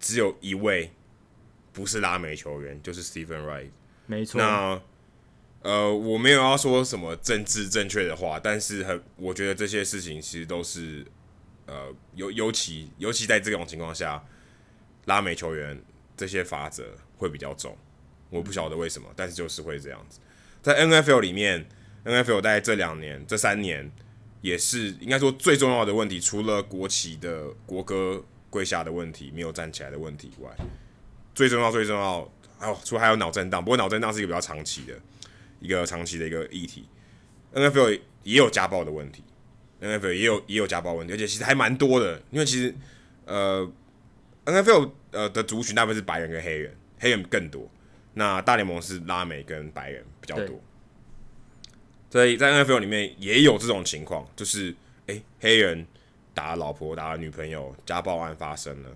[0.00, 0.90] 只有一位
[1.78, 3.70] 不是拉美球员，就是 Stephen Wright。
[4.06, 4.40] 没错。
[4.40, 4.80] 那
[5.62, 11.06] 呃，我没有要说什么政治正确的话，但是很，我觉得这些事情其实都是
[11.66, 14.24] 呃，尤尤其尤其在这种情况下，
[15.04, 15.80] 拉美球员
[16.16, 16.84] 这些法则
[17.16, 17.78] 会比较重。
[18.30, 20.18] 我不晓得为什么，但是就是会这样子。
[20.60, 21.68] 在 NFL 里面。
[22.04, 23.90] NFL 在这两年、这三年
[24.40, 30.50] 也是应该说最重要的问题，除了国旗的国歌跪下的问题没有站起来的问题以外，
[31.38, 32.28] 最重要、最重要
[32.58, 34.92] 哦，除了还有脑震荡，不过脑震荡是一个比较长期的
[35.60, 36.84] 一个长期的一个议题。
[37.54, 39.22] NFL 也有家暴的问题
[39.80, 42.74] ，NFL 也有也有家暴问题，而且其实还蛮多的，因为其实
[43.24, 43.70] 呃
[44.46, 47.70] NFL 呃的族群大部分是白人跟黑人，黑人更多，
[48.14, 50.60] 那大联盟是拉美跟白人比较多。
[52.10, 54.74] 所以在 NFL 里面也有这种情况，就是
[55.06, 55.86] 诶、欸，黑人
[56.34, 58.90] 打老婆、打女朋友，家暴案发生了，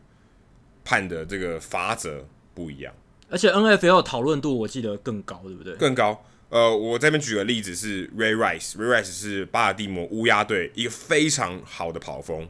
[0.85, 2.93] 判的这个罚则不一样。
[3.31, 5.75] 而且 NFL 讨论度我记得更高，对不对？
[5.77, 6.25] 更高。
[6.51, 12.47] 呃，我这边举个例子是 Ray Rice，Ray Rice 是巴尔的摩乌鸦队一个非常好的跑锋，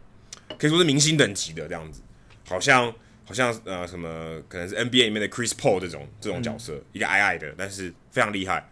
[0.59, 2.03] 可以说是明星等级的这样子，
[2.49, 2.93] 好像
[3.25, 8.69] 好像呃什么可能是 NBA 里面的 Chris Paul 这种这种角色，嗯、一个矮矮的，但是非常厉害。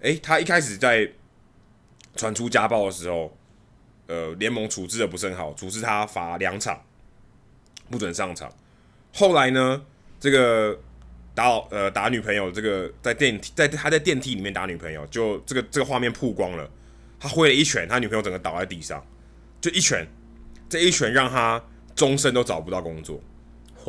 [0.00, 1.10] 诶，他一开始在
[2.14, 3.34] 传出家暴的时候，
[4.06, 6.82] 呃，联盟处置的不是很好，处置他罚两场，
[7.90, 8.52] 不准上场。
[9.14, 9.80] 后来呢，
[10.18, 10.76] 这个
[11.34, 16.68] 打呃打女朋友，这个在电梯在他在电梯里面打女朋友，就这个这个画面曝光了，
[17.20, 19.00] 他挥了一拳，他女朋友整个倒在地上，
[19.60, 20.04] 就一拳，
[20.68, 21.62] 这一拳让他
[21.94, 23.22] 终身都找不到工作。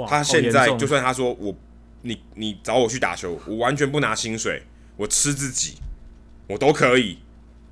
[0.07, 1.55] 他现在就算他说我
[2.03, 4.61] 你你找我去打球，我完全不拿薪水，
[4.95, 5.75] 我吃自己。
[6.47, 7.17] 我都可以，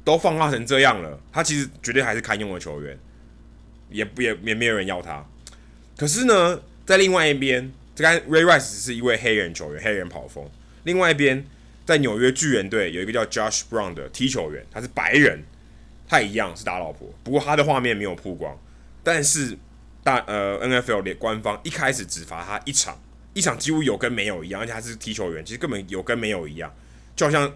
[0.03, 2.97] 都放化成这样了，他其实绝对还是堪用的球员，
[3.91, 5.23] 也不也也没有人要他。
[5.95, 10.49] 可是呢，在另外一边，这个 Ray Rice 是一位黑人球员，黑人跑锋。
[10.83, 11.45] 另外一边，
[11.85, 15.43] 在纽约巨人队有一个叫 Josh Brown 的踢球员，他是白人，
[16.07, 18.59] 他一样是打老婆，不过他的画面没有曝光。
[19.03, 19.57] 但是
[20.03, 23.01] 大呃 NFL 的官方一开始只罚他一场，
[23.33, 26.73] 一场几乎有跟没有一样，而且他是踢球员，其实根本有跟没有一样，
[27.15, 27.53] 就好像。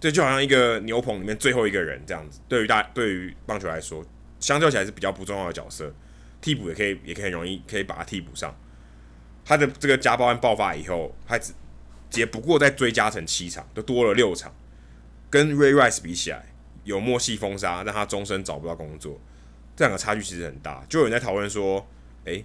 [0.00, 2.38] 对，就好像一个牛棚里面最后一个人这样子。
[2.46, 4.06] 对于大，对于棒球来说，
[4.38, 5.92] 相较起来是比较不重要的角色。
[6.40, 8.54] 替补也可以，也可以很容易可以把他替补上。
[9.44, 11.52] 他的这个家暴案爆发以后，他只
[12.14, 14.54] 也不过再追加成七场，都多了六场。
[15.30, 16.46] 跟 Ray Rice 比起来，
[16.84, 19.20] 有默契封杀，让他终身找不到工作。
[19.76, 20.84] 这两个差距其实很大。
[20.88, 21.86] 就有人在讨论说，
[22.24, 22.44] 诶，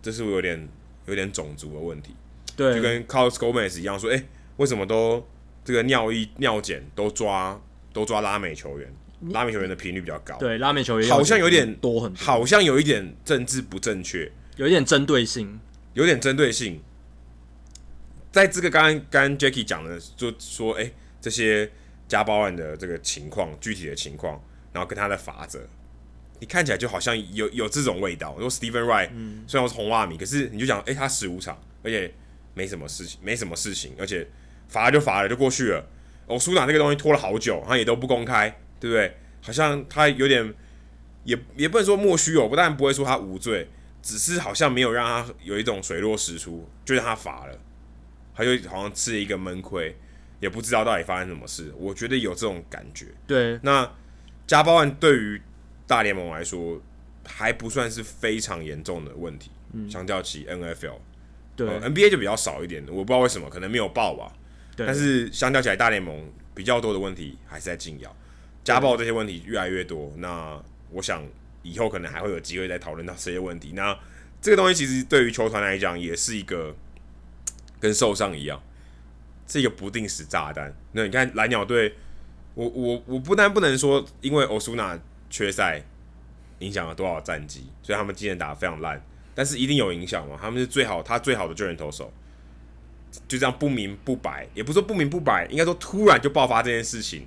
[0.00, 0.68] 这是不是有点
[1.06, 2.14] 有点种族的问题？
[2.56, 5.26] 对，就跟 Carlos Gomez 一样，说，诶，为什么都？
[5.64, 7.56] 这个尿意尿检都抓
[7.92, 8.92] 都抓拉美球员，
[9.30, 10.36] 拉美球员的频率比较高。
[10.38, 15.60] 对，拉美球员好像有点多很多，好像有一点政治不正确，有一点针对性，
[15.94, 16.80] 有点针对性。
[18.30, 21.70] 在这个刚刚刚 Jackie 讲的，就说哎，这些
[22.08, 24.42] 家暴案的这个情况，具体的情况
[24.72, 25.60] 然后跟他的罚则，
[26.40, 28.32] 你看起来就好像有有这种味道。
[28.34, 32.12] 如果 Stephen Wright、嗯、虽然我是红袜迷，可是你就讲，哎、欸，他十五场，而且
[32.54, 34.26] 没什么事情，没什么事情，而且
[34.68, 35.86] 罚了就罚了，就过去了。
[36.26, 39.16] 我苏打这个东西拖了好久，他也都不公开，对不对？
[39.40, 40.52] 好像他有点，
[41.22, 43.68] 也也不能说莫须有，不但不会说他无罪，
[44.02, 47.56] 只是好像没有让他有一种水落石出，就让他罚了，
[48.34, 49.96] 他就好像吃了一个闷亏。
[50.40, 53.06] 也不知道到底发生什么事，我觉得有这种感觉。
[53.28, 53.88] 对，那
[54.44, 55.40] 家暴案对于
[55.86, 56.82] 大联盟来说
[57.24, 60.98] 还不算是非常严重的问题，嗯，相较起 NFL，
[61.54, 64.32] 对，呃，NBA 就比较少一点，我不知道为什么，可能没有报吧。
[64.74, 68.16] 对，但是相较起来，大联盟比较多的问题还是在禁药，
[68.64, 70.12] 家暴这些问题越来越多。
[70.16, 70.60] 那
[70.90, 71.22] 我想
[71.62, 73.72] 以后可能还会有机会再讨论到这些问题。
[73.74, 73.98] 那
[74.40, 76.74] 这个东西其实对于球团来讲也是一个
[77.78, 78.62] 跟受伤一样。
[79.44, 80.74] 是一个不定时炸弹。
[80.92, 81.94] 那你看蓝鸟队，
[82.54, 84.98] 我我我不但不能说因为欧苏纳
[85.28, 85.82] 缺赛
[86.60, 89.04] 影响了多少战绩，所以他们今年打得非常烂，
[89.34, 90.38] 但是一定有影响嘛？
[90.40, 92.10] 他们是最好他最好的救援投手，
[93.28, 97.26] 就这样不明不白，也不说不明不白，应该说突然就爆发这件事情，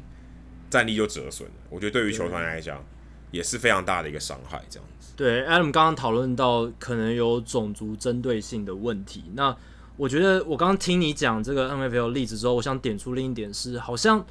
[0.75, 1.55] 战力就折损了。
[1.69, 2.83] 我觉得对于球团来讲
[3.31, 4.61] 也是非常大的一个伤害。
[4.69, 9.55] 这样子，对，Adam 刚刚讨论到可能有种族针对性的问题，那。
[9.97, 14.25] 我觉得我刚刚听你讲这个 NFL 例子之后，我想点出另一点是，好像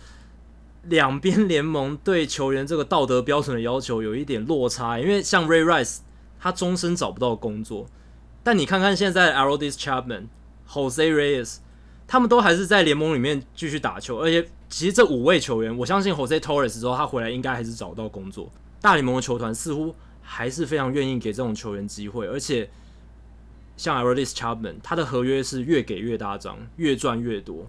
[0.83, 5.01] 两边联盟对球员这个道德标准的要求有一点落差。
[5.01, 6.01] 因为像 Ray Rice，
[6.39, 7.87] 他终身找不到工作，
[8.43, 10.27] 但你看看现在 Aroldis Chapman、
[10.69, 11.57] Jose Reyes，
[12.07, 14.19] 他们都还是在联盟里面继续打球。
[14.19, 18.51] 而且，其实这五位球员，我相信 Jose Torres 之后他回来应该还是找到工作。
[18.81, 22.71] 大联盟的球团似乎还是非常愿意给这种球员机会，而且。
[23.77, 27.69] 像 Aroldis Chapman，他的合约是越给越大张，越赚越多。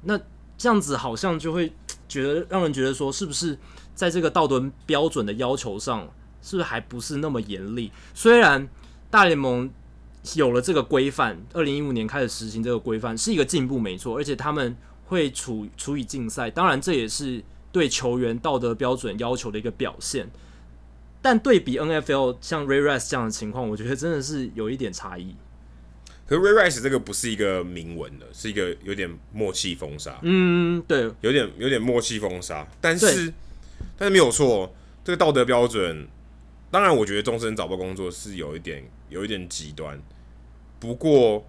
[0.00, 0.18] 那
[0.56, 1.70] 这样子好像就会
[2.08, 3.58] 觉得让人觉得说，是不是
[3.94, 6.08] 在这个道德标准的要求上，
[6.40, 7.92] 是不是还不是那么严厉？
[8.14, 8.66] 虽然
[9.10, 9.70] 大联盟
[10.34, 14.16] 有了这个规范，二零一五年开始实行这个规范是一个进步，没错。
[14.16, 20.30] 而且他们会处处以禁赛，当然这也是对球员道德标准要求的一个表现。
[21.20, 25.34] 但对比 NFL 像 Ray Rice 这样的情况，我觉得真的是有一点差异。
[26.26, 30.18] 可是 Ray Rice 这个不是一个明文的，是一个有点默契封杀。
[30.22, 32.66] 嗯，对，有点有点默契封杀。
[32.80, 33.32] 但是
[33.96, 36.08] 但是没有错，这个道德标准，
[36.70, 38.82] 当然我觉得终身找不到工作是有一点
[39.12, 40.00] 有一点极端。
[40.80, 41.46] 不过，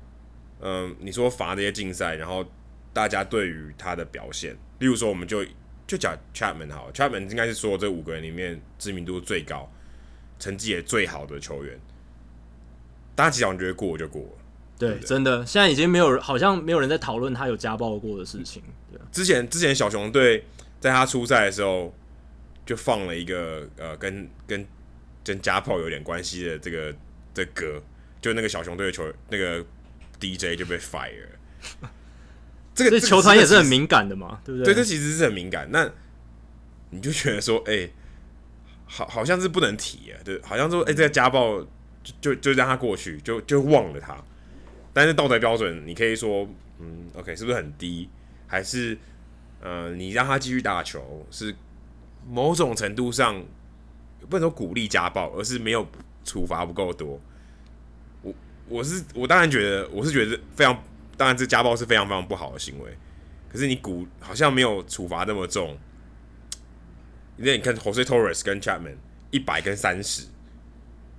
[0.60, 2.46] 嗯、呃，你说罚这些竞赛，然后
[2.94, 5.44] 大家对于他的表现，例如说我们就。
[5.86, 9.70] 就讲 Chapman 好，Chapman 应该是说这五个人里面知名度最高、
[10.40, 11.78] 成绩也最好的球员。
[13.14, 14.30] 大家其实我觉得过就过了，
[14.80, 18.64] 对，对对真的，现在已经没有人，好像没有人在讨论他有家暴过的事情。
[18.90, 20.46] 对，之前之前小熊队
[20.80, 21.94] 在他出赛的时候
[22.66, 24.66] 就放了一个呃跟跟
[25.22, 26.96] 跟家暴有点关系的这个
[27.34, 27.82] 的歌，
[28.22, 29.66] 就那个小熊队的球那个
[30.20, 31.28] DJ 就被 fire。
[32.76, 34.74] 这个球团也是很敏感的嘛，对不对？
[34.74, 35.70] 对，这其实是很敏感。
[35.72, 35.90] 那
[36.90, 37.94] 你就觉得说，哎、欸，
[38.86, 41.62] 好，好像是不能提啊，对，好像说，哎、欸，这个家暴
[42.04, 44.18] 就就就让他过去，就就忘了他。
[44.92, 46.48] 但是道德标准，你可以说，
[46.80, 48.10] 嗯，OK，是不是很低？
[48.48, 48.98] 还是，
[49.60, 51.56] 呃，你让他继续打球，是
[52.28, 53.44] 某种程度上
[54.30, 55.88] 不能说鼓励家暴，而是没有
[56.24, 57.20] 处罚不够多。
[58.22, 58.34] 我
[58.68, 60.84] 我是我当然觉得，我是觉得非常。
[61.16, 62.92] 当然，这家暴是非常非常不好的行为。
[63.48, 65.78] 可是你鼓好像没有处罚那么重。
[67.38, 68.96] 因为你看，Jose Torres 跟 Chapman
[69.30, 70.24] 一百跟三十，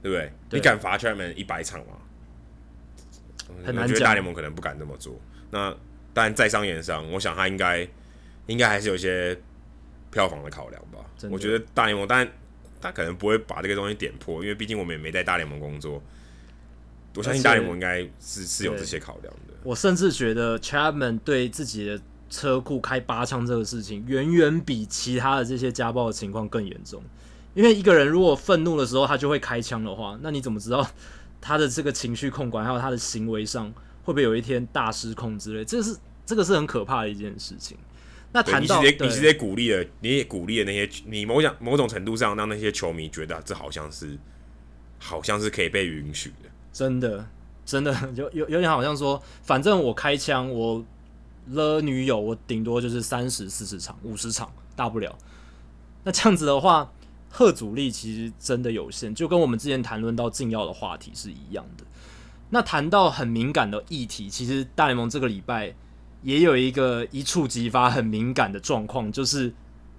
[0.03, 0.33] 对不对？
[0.49, 1.95] 对，你敢罚 Chapman 一百场吗？
[3.65, 3.83] 很难讲。
[3.85, 5.17] 我觉得大联盟可能不敢这么做。
[5.53, 5.71] 那
[6.13, 7.89] 当然，在商言商，我想他应该
[8.47, 9.39] 应该还是有一些
[10.11, 10.99] 票房的考量吧。
[11.31, 12.29] 我觉得大联盟，当然
[12.85, 16.03] 他可能不会把这个东西点破，因为毕竟我们也没在大联盟工作。
[17.17, 19.55] 我相信大联盟应该是是，有这些考量的。
[19.63, 27.03] 我甚至觉得 Chapman 对自己的车库开八枪这个事情，远远比其他的这些家暴的情况更严重。
[27.55, 30.87] 因为一个人如果愤怒的时候他就会开枪的话，那你怎么知道
[31.41, 33.73] 他的这个情绪控管还有他的行为上
[34.03, 35.65] 会不会有一天大失控之类？
[35.65, 37.79] 这是这个是很可怕的一件事情。
[38.35, 44.19] 那谈到你直接你直接鼓励了，你也鼓励了那些你某种某种程度上让那些球迷觉得这好像是
[44.99, 46.51] 好像是可以被允许的。
[46.73, 47.25] 真的，
[47.65, 50.85] 真的有有有点好像说，反正我开枪，我
[51.51, 55.17] 勒女友，我顶多就是三十四十场、五十场，大不了。
[56.03, 56.93] 那这样子的话，
[57.31, 61.85] 贺阻力其实真的有限，就跟我们之前谈论到禁药的话题是一样的。
[62.51, 65.75] 那谈到很敏感的议题，其实大联盟这个礼拜
[66.25, 69.53] 也有一个一触即发、很敏感的状况，就是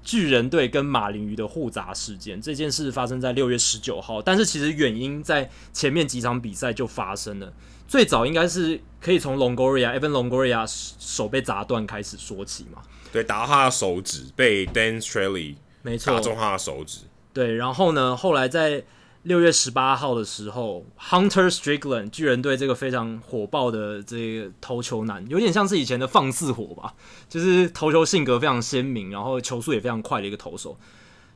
[0.03, 2.41] 巨人队跟马林鱼的互砸事件。
[2.41, 7.53] 这件事发生在六月十九号，但是其实原因在前面几场比赛就发生了。
[7.87, 12.81] 最早应该是可以从 Longoria Evan Longoria 手被砸断开始说起嘛？
[13.11, 17.01] 对，打到他的手指，被 Dan Straily 没错打中他的手指。
[17.31, 18.83] 对，然后呢，后来在
[19.25, 26.93] 六月十八号的时候，Hunter Strickland 巨人队这个非常火爆的这个投球男，有点像是以前的放肆火吧，
[27.27, 30.77] 就是投球性格非常鲜明，然后球速也非常快的一个投手。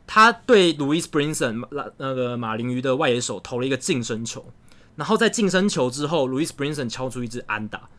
[0.06, 1.66] 他对 Louis Brinson
[1.98, 4.46] 那个马林鱼的外野手投了一个近身球，
[4.96, 7.90] 然后在近身球之后，Louis Brinson 敲出一支安打，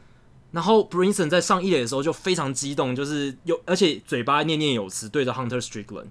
[0.53, 6.07] 然后 Brinson 在上一垒的时候就非常激动，就是有而且嘴巴念念有词对着 Hunter Strickland。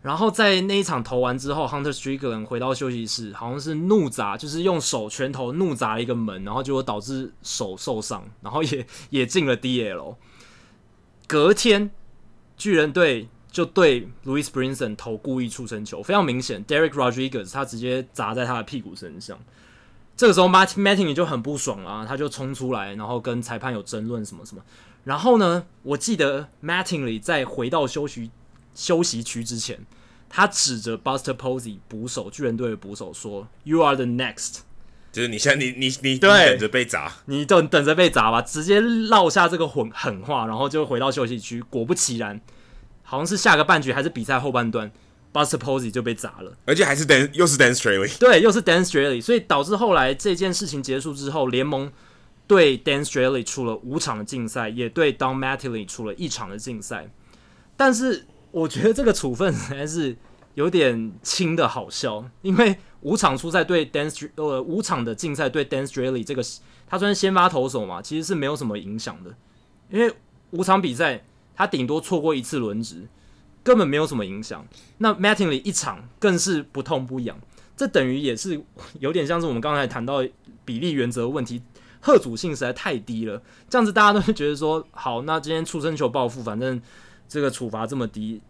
[0.00, 10.14] 然后在那一场投完之后，Hunter Strickland 回到休息室，好像是怒砸，就是用手拳头怒砸了一个门，然后结果导致手受伤，然后也 也进了 DL。
[11.26, 11.90] 隔天，
[12.56, 19.36] 巨人队就对 Louis Brinson 投故意触身球，非常明显，Derek Rodriguez 他直接砸在他的屁股身上。
[20.16, 24.62] 这个时候，Martin Mattingly 就很不爽啊，他就冲出来，然后跟裁判有争论什么什么。
[25.02, 28.30] 然后呢，我记得 Mattingly 在回到休息。
[28.78, 29.76] 休息区之前，
[30.28, 34.60] 他指着 Buster Posey 捕手，巨人队的捕手说：“You are the next。”
[35.10, 41.60] 就是你现在你你你对等着被砸，你等等着被砸吧，直接落下这个狠狠话，然后就回到休息区。
[41.62, 42.40] 果不其然，
[43.02, 44.92] 好像是下个半局还是比赛后半段
[45.32, 51.90] ，Buster Posey 就被砸了，而且还是 Dan 又是 Dan Straily，对，又是 Dan Straily，所以导致后来这件事情结束之后，联盟
[52.46, 57.10] 对 Dan Straily 出了五场的禁赛，也对 Don Mattingly 出了一场的禁赛，
[57.76, 58.26] 但是。
[58.50, 60.16] 我觉得这个处分还是
[60.54, 66.42] 有点轻的好笑，因为五场出赛对 Dance 呃五场的竞赛对 Dan Straily 这个
[66.86, 69.34] 他虽然先发投手嘛，其实是没有什么影响的，
[69.90, 70.12] 因为
[70.50, 71.24] 五场比赛
[71.54, 73.06] 他顶多错过一次轮值，
[73.62, 74.66] 根本没有什么影响。
[74.96, 77.38] 那 Mattingly 一场更是不痛不痒，
[77.76, 78.60] 这等于也是
[78.98, 80.24] 有点像是我们刚才谈到
[80.64, 81.62] 比例原则的问题，
[82.00, 86.80] 吓阻性实在太低了，这样子大家都会觉得说好，那今天出生球报复，反正。
[87.28, 88.40] 这个处罚这么低，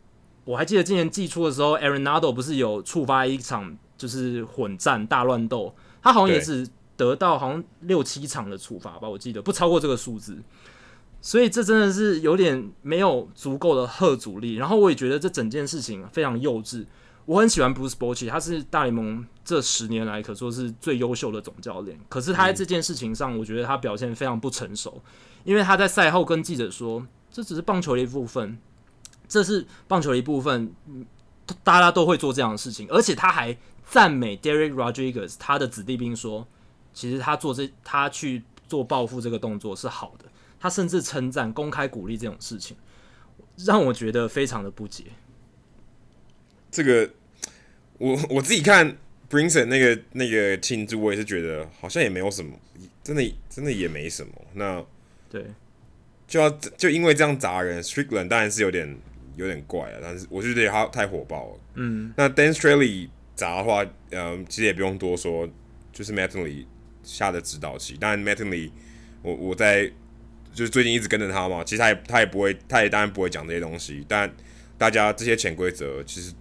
[0.45, 6.67] 我还记得今年季初的时候，Arenado 不是有触发一场就是混战大乱斗，他好像也只
[6.97, 10.39] 得到好像六七场的处罚吧，我记得不超过这个数字，
[11.21, 14.55] 所以这真的是有点没有足够的贺阻力。
[14.55, 16.87] 然后我也觉得这整件事情非常幼稚。
[17.27, 25.03] 我很喜欢 Bruce b o c h 他是大联盟这十年来可说是最优秀的总教练，可是他在这件事情上，我觉得他表现非常不成熟，
[25.45, 28.57] 因为他在赛后跟记者说，这只是棒球的一部分。
[29.29, 30.73] 这是棒球的一部分，
[31.63, 33.55] 大家都会做这样的事情，而且他还
[33.87, 36.49] 赞美 Derek Rodriguez 他的子弟兵说，
[36.95, 40.25] 其实他做这他去做报复这个动作是好的，
[40.59, 42.75] 他甚至称赞、公开鼓励这种事情，
[43.59, 45.05] 让我觉得非常的不解。
[46.71, 47.11] 这个
[47.99, 48.97] 我我自己看
[49.29, 52.59] Brinson 那个那个庆祝，我也是觉得好像也没有什么，
[53.03, 54.33] 真的真的也没什么。
[54.55, 54.83] 那
[55.29, 55.45] 对，
[56.27, 58.99] 就要就因为这样砸人，Strickland 当然是有点。
[59.39, 61.61] 有点怪啊，但是我就觉得他太火爆了。
[61.77, 65.49] 嗯，那 Dan Straily 砸的话，嗯，其实也不用多说，
[65.93, 66.67] 就是 Mattingly
[67.05, 67.97] 下的指导棋。
[67.97, 68.71] 当然 Mattingly，
[69.23, 69.87] 我我在
[70.53, 74.05] 就是最近一直跟着他嘛，其实他也他也不会，他也当然不会讲这些东西。
[74.09, 74.29] 但
[74.77, 76.35] 大家这些潜规则，其实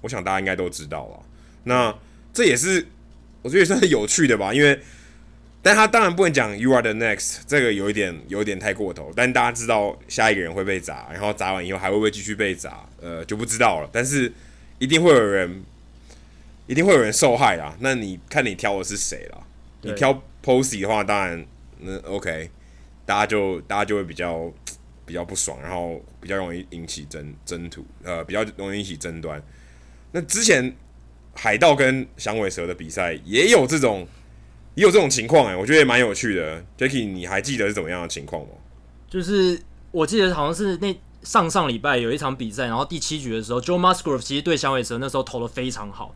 [0.00, 1.22] 我想大家应该都知道了。
[1.64, 1.92] 那
[2.32, 2.86] 这也是
[3.42, 4.80] 我觉得是有趣的吧，因为。
[5.66, 9.12] 但他当然不能讲 “You are the next”，这个有一点有一点太过头。
[9.16, 13.90] 但大家知道下一个人会被砸，然后砸完以后还会不会继续被砸，呃，就不知道了。
[13.92, 14.32] 但是
[14.78, 15.64] 一定会有人，
[16.68, 17.76] 一定会有人受害啦。
[17.80, 19.38] 那你看你挑的是谁啦？
[19.82, 21.44] 你挑 Posey 的话，当然
[21.80, 22.48] 那 OK，
[23.04, 24.48] 大家就大家就会比较
[25.04, 29.42] 比较不爽，然后比较容易引起争争突，呃，比较容易引起争端。
[30.12, 30.76] 那之前
[31.34, 34.06] 海盗跟响尾蛇的比赛也有这种。
[34.76, 36.62] 也有这种情况哎、我觉得也蛮有趣的。
[36.78, 38.48] Jacky，你还记得是怎么样的情况吗？
[39.08, 39.58] 就是
[39.90, 46.14] 我记得好像是那上上礼拜有一场比赛，然后第七局的时候，Joe Musgrove 其实对响尾蛇那时候投的非常好，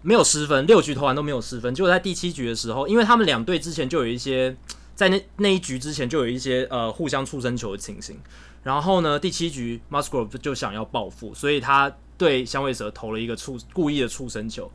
[0.00, 1.74] 没有失分，六局投完都没有失分。
[1.74, 4.56] 结果在第七局的时候，因为他们两队之前就有一些
[4.94, 8.18] 在那那一局之前就有一些呃互相触身球的情形，
[8.62, 14.72] 然后呢，第七局 Musgrove 就想要报复，所以他对响尾蛇投了一个触故意的触身球，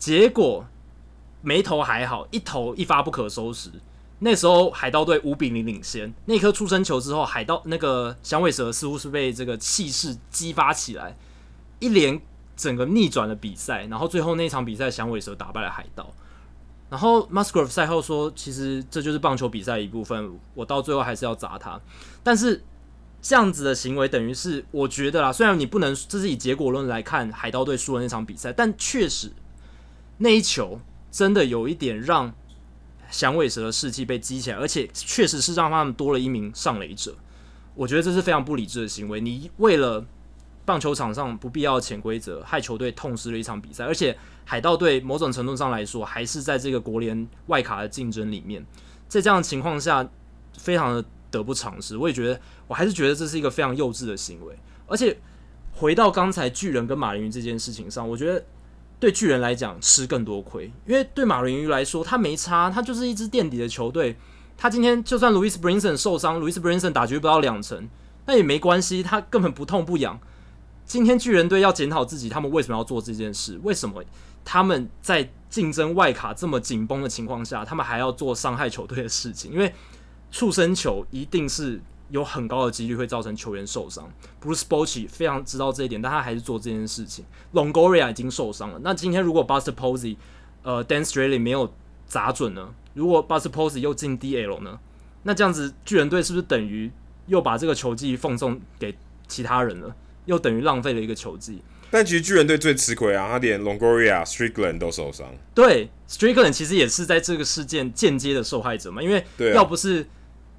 [0.00, 0.66] 结果。
[1.44, 3.70] 没投还好，一投一发不可收拾。
[4.20, 11.16] 那时候海盗队五比零领先，那颗出生球之后，海盗那个响尾蛇似乎是被这个气势激发起来，
[11.78, 12.20] 一连
[12.56, 13.84] 整个逆转了比赛。
[13.86, 16.10] 然后最后那场比赛，响尾蛇打败了海盗。
[16.88, 21.80] 然后 Musgrove 赛后说：“其实这就是棒球比赛一部分，我到最后还是要砸他。”
[22.22, 22.62] 但是
[23.20, 29.32] 这样子的行为等于是我觉得啦，虽然你不能这是以结果论来看海盗队输了那场比赛，但确实
[30.18, 30.78] 那一球
[31.14, 32.34] 真的有一点让
[33.08, 37.14] 响尾蛇的士气被激起来，而且确实是让他们多了一名上垒者。
[37.76, 39.20] 我觉得这是非常不理智的行为。
[39.20, 40.04] 你为了
[40.64, 48.66] 棒球场上不必要的潜规则，害球队痛失了一场比赛，而且海盗队某种程度上来说还是在这个国联外卡的竞争里面。
[49.06, 50.04] 在这样的情况下，
[50.58, 51.96] 非常的得不偿失。
[51.96, 54.58] 我也觉得，我还是觉得这是一个非常幼稚的行为。
[54.88, 55.16] 而且
[55.74, 58.44] 回到刚才巨人跟马林鱼这件事情上，我觉得
[58.98, 64.16] 对巨人来讲吃更多亏，因为对马林鱼来说，他没差，他就是一支垫底的球队。
[64.56, 67.88] 他今天就算 Louis Brinson 受伤，Louis Brinson 打局不到两成，
[68.26, 70.18] 那也没关系，他根本不痛不痒。
[70.86, 73.58] 今天巨人队要检讨自己，他们为什么要做这件事？
[73.62, 74.02] 为什么
[74.44, 79.52] 他们在竞争外卡这么紧绷的情况下，他们还要做伤害球队的事情？
[79.52, 79.74] 因为
[80.30, 81.80] 触身球一定是
[82.14, 84.08] 有很高的几率会造成球员受伤。
[84.40, 87.24] Bruce Bochy 非常知道这一点，但他还是做这件事情。
[87.52, 90.16] Longoria 已经受伤了，那今天如果 Buster Posey
[90.62, 91.74] 呃 Dan Straily 没有
[92.06, 92.72] 砸准呢？
[92.94, 94.78] 如果 Buster Posey 又进 DL 呢？
[95.24, 96.88] 那这样子巨人队是不是等于
[97.26, 98.96] 又把这个球技奉送给
[99.26, 99.92] 其他人了？
[100.26, 101.62] 又等于浪费了一个球技？
[101.90, 105.26] 但其实巨人队最吃亏啊，他连 Longoria、Strickland 都受伤。
[105.52, 110.06] 对，Strickland 其实也是在这个事件间接的受害者嘛，因为要不是、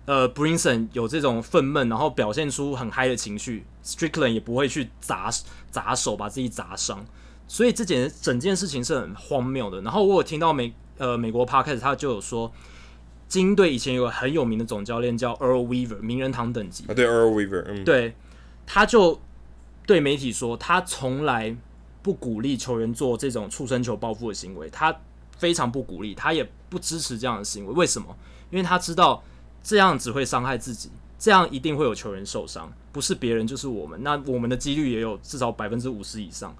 [0.06, 5.30] 啊、呃 Brinson 有这种愤懑，然后表现出很嗨的情绪，Strickland 也不会去砸
[5.72, 7.06] 砸手把自己砸伤。
[7.48, 9.82] 所以这件整件事情是很荒谬的。
[9.82, 12.52] 然后我有听到美呃美国 Podcast 他就有说，
[13.28, 18.16] 金队以前有个很有名的总教练叫 Earl Weaver，名人堂等级啊，对 Earl Weaver，嗯，对，
[18.66, 19.20] 他就
[19.86, 21.56] 对媒体说，他从来
[22.02, 24.96] 不鼓励球员做这种触身球报复的行为，他
[25.38, 27.74] 非常不鼓励，他也不支持这样的行为。
[27.74, 28.16] 为什么？
[28.50, 29.24] 因为他知道
[29.66, 36.56] 这样只会伤害自己，这样一定会有球员受伤，不是别人就是我们，那我们的几率也有至少百分之五十以上。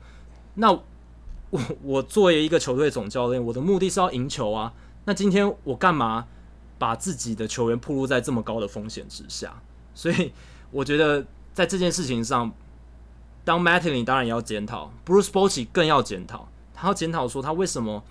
[0.56, 4.74] 那我我作为一个球队总教练，我的目的是要赢球啊。
[5.06, 6.26] 那今天我干嘛
[6.80, 9.62] 把自己的球员暴露在这么高的风险之下？
[9.94, 10.34] 所以
[10.72, 12.52] 我觉得在这件事情上，
[13.44, 16.50] 当 Matting 当然也要检讨，Bruce b o c h 更要检讨。
[16.74, 18.04] 他要检讨说，他为什么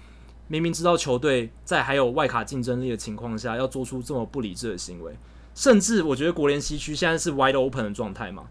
[0.48, 5.16] 明明知道球队在还有外卡竞争力的情况下，要做出这么不理智的行为？
[5.54, 8.44] 甚至我觉得国联西区现在是 wide open 的状态嘛。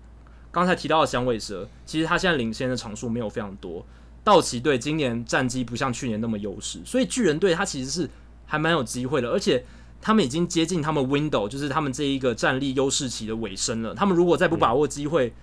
[0.52, 3.86] 刚才提到的响尾蛇，其实他现在领先的场数没有非常多。
[4.24, 8.10] 道奇队今年战绩不像去年那么优势，所以巨人队他其实是
[8.46, 9.66] 还蛮有机会的，而且
[10.02, 13.94] 他们已经接近他们 window，就是他们这一个战力优势期的尾声了。
[13.94, 15.34] 他们如果再不把握机会，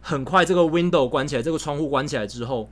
[0.00, 2.70] 很快这个 window 关起来，这个窗户关起来之后，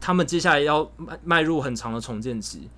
[0.00, 2.68] 他们接下来要迈迈入很长的重建期。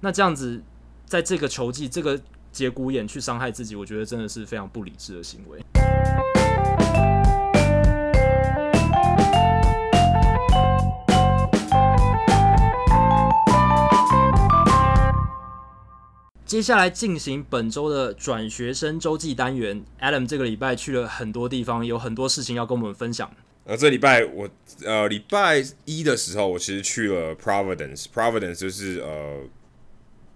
[0.00, 0.62] 那这样子，
[1.04, 2.20] 在这个球季这个
[2.52, 5.60] 节骨眼去伤害自己，我觉得真的是非常不理智的行为。
[16.44, 23.28] 接下来进行本周的转学生周记单元，Adam 这个礼拜去了很多地方，有很多事情要跟我们分享。
[23.66, 24.48] 呃，这礼拜我
[24.84, 29.42] 呃礼拜一的时候，我其实去了 Providence，Providence 就是呃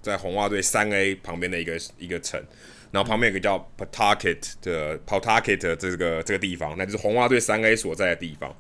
[0.03, 2.43] 在红袜队三 A 旁边的一个一个城，
[2.91, 8.53] 然后旁边有个叫 Pawtucket 的 Pawtucket 这个这个地方，那就是红袜队三 A 所在的地方。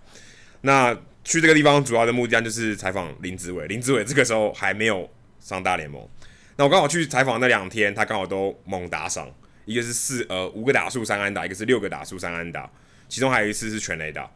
[0.60, 5.10] 那去这个地方主要的目的就是采访林子伟，林子伟这个时候还没有
[5.40, 6.08] 上大联盟。
[6.56, 9.28] 那我刚好去采访那两天，他刚好都猛打赏，
[9.64, 12.70] 一个是四呃五个打数三安打，一个是六个打数三安打，
[13.08, 14.30] 其中还有一次是全垒打。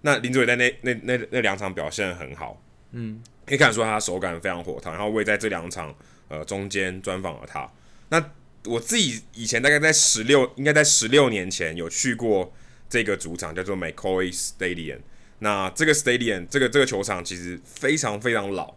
[0.00, 4.92] 那林子伟在那那那那两场表现很好，嗯，可以看得出他手感非常火烫。
[4.92, 5.94] 然后我也在这两场
[6.28, 7.70] 呃中间专访了他。
[8.08, 8.32] 那
[8.64, 12.52] 我自己以前大概在十六，应该在十六年前有去过
[12.88, 15.00] 这个主场，叫做 McCoy Stadium。
[15.40, 18.76] 那这个 Stadium 这个这个球场其实非常非常老，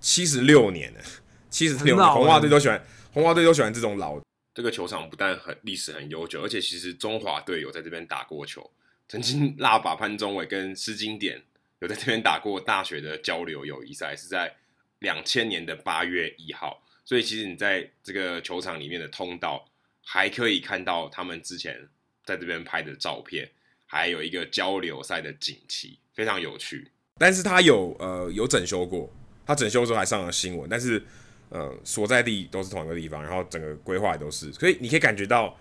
[0.00, 1.00] 七十六年了。
[1.50, 2.82] 七十六年，红袜队都喜欢，
[3.12, 4.20] 红袜队都喜欢这种老。
[4.54, 8.68] 这个球场不但很历史很悠久，而且其实中华队有在这边打过球。
[9.08, 11.42] 曾经辣把潘宗伟跟施金典
[11.80, 14.54] 有在这边打过大学的交流友谊赛，是在
[15.00, 16.82] 两千年的八月一号。
[17.04, 19.64] 所以其实你在这个球场里面的通道，
[20.02, 21.88] 还可以看到他们之前
[22.24, 23.50] 在这边拍的照片，
[23.86, 26.90] 还有一个交流赛的锦旗，非常有趣。
[27.18, 29.12] 但是他有呃有整修过，
[29.46, 31.02] 他整修的时候还上了新闻，但是。
[31.50, 35.56] 呃，所在地都是同一个地方，然后整个规划也都是，所以你可以感觉到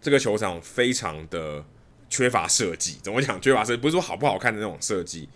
[0.00, 1.64] 这个球场非常的
[2.12, 2.98] 缺乏设计。
[3.02, 3.40] 怎么讲？
[3.40, 5.26] 缺乏设计不是说好不好看的那种设计。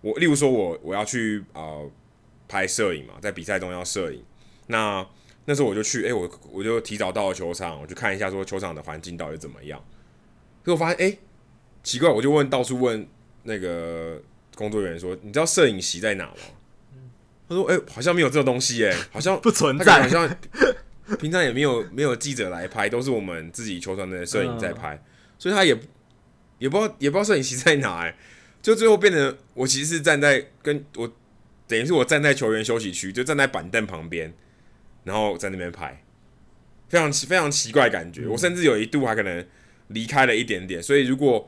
[0.00, 1.90] 我例如说我我要去呃
[2.48, 4.24] 拍摄影嘛，在比赛中要摄影，
[4.68, 5.06] 那
[5.44, 9.78] 那时候我就去，哎、欸，我我就提早到了球场，我去看一下说球场的环境到底怎么样。
[10.64, 11.18] 结果发现，哎、欸，
[11.82, 13.06] 奇怪，我就问到处问
[13.42, 14.22] 那个
[14.54, 16.34] 工作人员说，你知道摄影席在哪吗？
[17.48, 20.36] 他说，哎、欸，好像没有这个东西、欸，哎，好像 不存在，好像
[21.18, 25.04] 平常也没有没有记者来拍，都是我们自己球团的摄影在拍，嗯、
[25.38, 25.74] 所以他也
[26.58, 28.16] 也不知道也不知道摄影席在哪、欸，哎，
[28.62, 31.12] 就最后变成我其实是站在跟我
[31.66, 34.32] 等于是我站在球员休息区，就站在板凳旁边，
[35.04, 36.02] 然后在那边拍。
[36.88, 39.46] 非常奇非常奇怪的感觉，我甚至有一度还可能
[39.88, 41.46] 离开了一点点，所以如果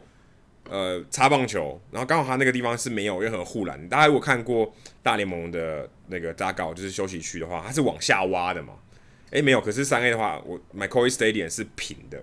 [0.68, 4.70] 呃擦棒球，然后刚好他那个地方是没有任何护栏，大家如果看过
[5.02, 8.74] 大联盟的那个 dugout 就是休息区的话，它是往下挖的嘛？
[9.30, 12.22] 诶、欸，没有，可是三 A 的话，我 m y c o y Stadium 是平的，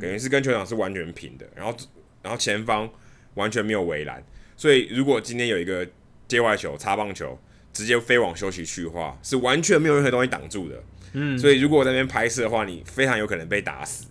[0.00, 1.76] 等于是跟球场是完全平的，然后
[2.22, 2.88] 然后前方
[3.34, 4.22] 完全没有围栏，
[4.56, 5.86] 所以如果今天有一个
[6.28, 7.38] 界外球擦棒球
[7.72, 10.82] 直接飞往休息区的话，是完全没有任何东西挡住的。
[11.14, 14.06] 嗯，所以如果我在那边拍摄的话，你非常有可能被打死，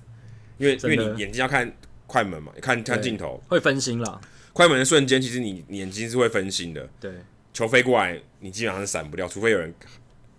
[0.58, 1.72] 因为因为你眼睛要看
[2.06, 4.20] 快门嘛，看看镜头会分心了。
[4.54, 6.90] 快门的瞬间，其实你，你眼睛是会分心的。
[7.00, 7.12] 对，
[7.54, 9.74] 球飞过来，你基本上是闪不掉，除非有人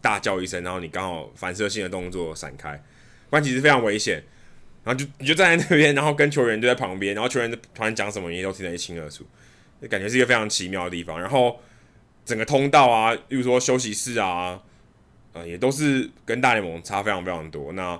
[0.01, 2.77] 大叫一声，然后你刚好反射性的动作闪开，
[3.31, 4.23] 不然其实非常危险。
[4.85, 9.24] 然后就你就站在那边，然后跟球员就在旁边，然后球员突然讲什么，你都听得一清二楚，
[9.80, 11.20] 就感觉是一个非常奇妙的地方。
[11.20, 11.61] 然后
[12.24, 14.62] 整个通道啊，例如说休息室啊。
[15.35, 17.72] 呃，也都是跟大联盟差非常非常多。
[17.72, 17.99] 那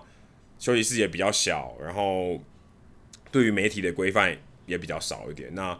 [0.59, 2.39] 休息室也比较小，然后
[3.31, 5.49] 对于媒体的规范也比较少一点。
[5.55, 5.75] 那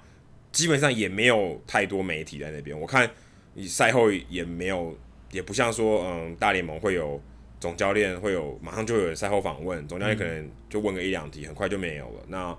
[0.51, 2.81] 基本上也没有太多媒体在那边。
[2.81, 3.11] 我看
[3.53, 4.99] 你赛后也没有，
[5.31, 7.23] 也不像说，嗯，大联盟会有
[7.63, 12.25] 总教练会有马上就有赛后访问，总教练可能就问个一两题，很快就没有了。
[12.27, 12.59] 那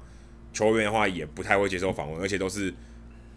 [0.54, 2.74] 球员的话也不太会接受访问，而且都是，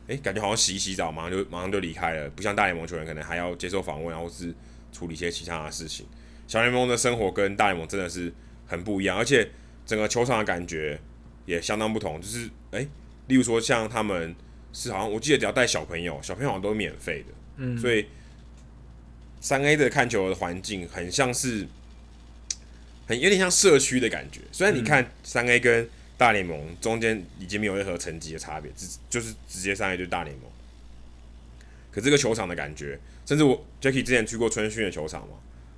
[0.07, 4.55] 诶，感觉好像洗一洗澡，马上就马上就离开了，不像大联盟球员可能还要接受访问，然后是。
[4.93, 6.07] 处理一些其他的事情，
[6.47, 8.33] 小联盟的生活跟大联盟真的是
[8.67, 9.47] 很不一样，而且
[9.85, 10.99] 整个球场的感觉
[11.45, 12.19] 也相当不同。
[12.19, 12.89] 就是，诶、欸，
[13.27, 14.35] 例如说像他们
[14.73, 18.07] 是好像我记得只要带小朋友，小朋友好像都是免费的，嗯，所以
[19.47, 21.69] 三 A 的看球的环境很像是
[23.07, 24.41] 很有点像社区的感觉。
[24.51, 30.51] 虽然你看三 A 跟大联盟中间已经没有任何层级的差别，直就是直接三 A 就是大联盟，
[31.93, 32.99] 可这个球场的感觉。
[33.25, 35.37] 甚至我 Jacky 之前去过春训的球场嘛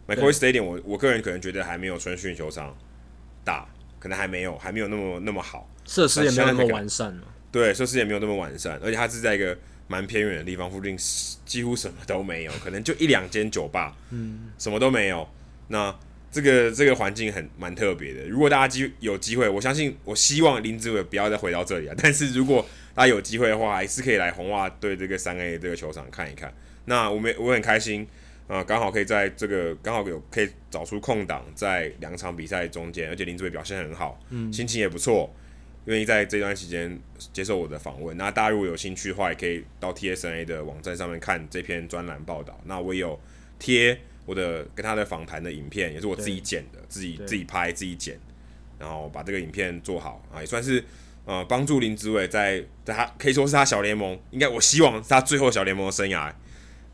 [0.08, 2.74] ，McCoy Stadium，我我个人可能觉得还没有春训球场
[3.44, 7.20] 大，可能还没有，还没有那么那么好，设施也没有那么完善。
[7.52, 9.58] 对，设施也没有那么完善，而且它是在一个
[9.88, 10.96] 蛮偏远的地方，附近
[11.44, 15.28] 几乎什么都没有，可能就一两间酒吧，嗯，什么都没有。
[15.68, 15.92] 那
[16.30, 18.28] 这个这个环境很蛮特别的。
[18.28, 21.94] 如果大家机有机会，我相信，我希望林子伟不要再回到这里啊。
[22.00, 22.64] 但是如果
[22.94, 26.52] 大家有机会的话，还是可以来红袜队这个三 A 这个球场看一看。
[26.84, 28.06] 那我们我很开心
[28.46, 35.34] 啊，刚好可以在这个刚好有可以找出空档，在两场比赛中间，而且林志伟表现很好，嗯，心情也不错，
[35.88, 36.98] 愿意在这段时间
[37.32, 38.16] 接受我的访问。
[38.16, 42.60] 那大家如果有兴趣的话，也可以到 TSNA 的网站上面看这篇专栏报道。
[42.64, 43.18] 那我也有
[43.58, 48.18] 贴我的跟他的访谈的影片，也是我自己剪的，自己自己拍自己剪，
[48.78, 50.84] 然后把这个影片做好啊，也算是
[51.24, 56.32] 呃帮助林志伟在在他可以说是他小联盟，应该我希望是他最后小联盟的生涯。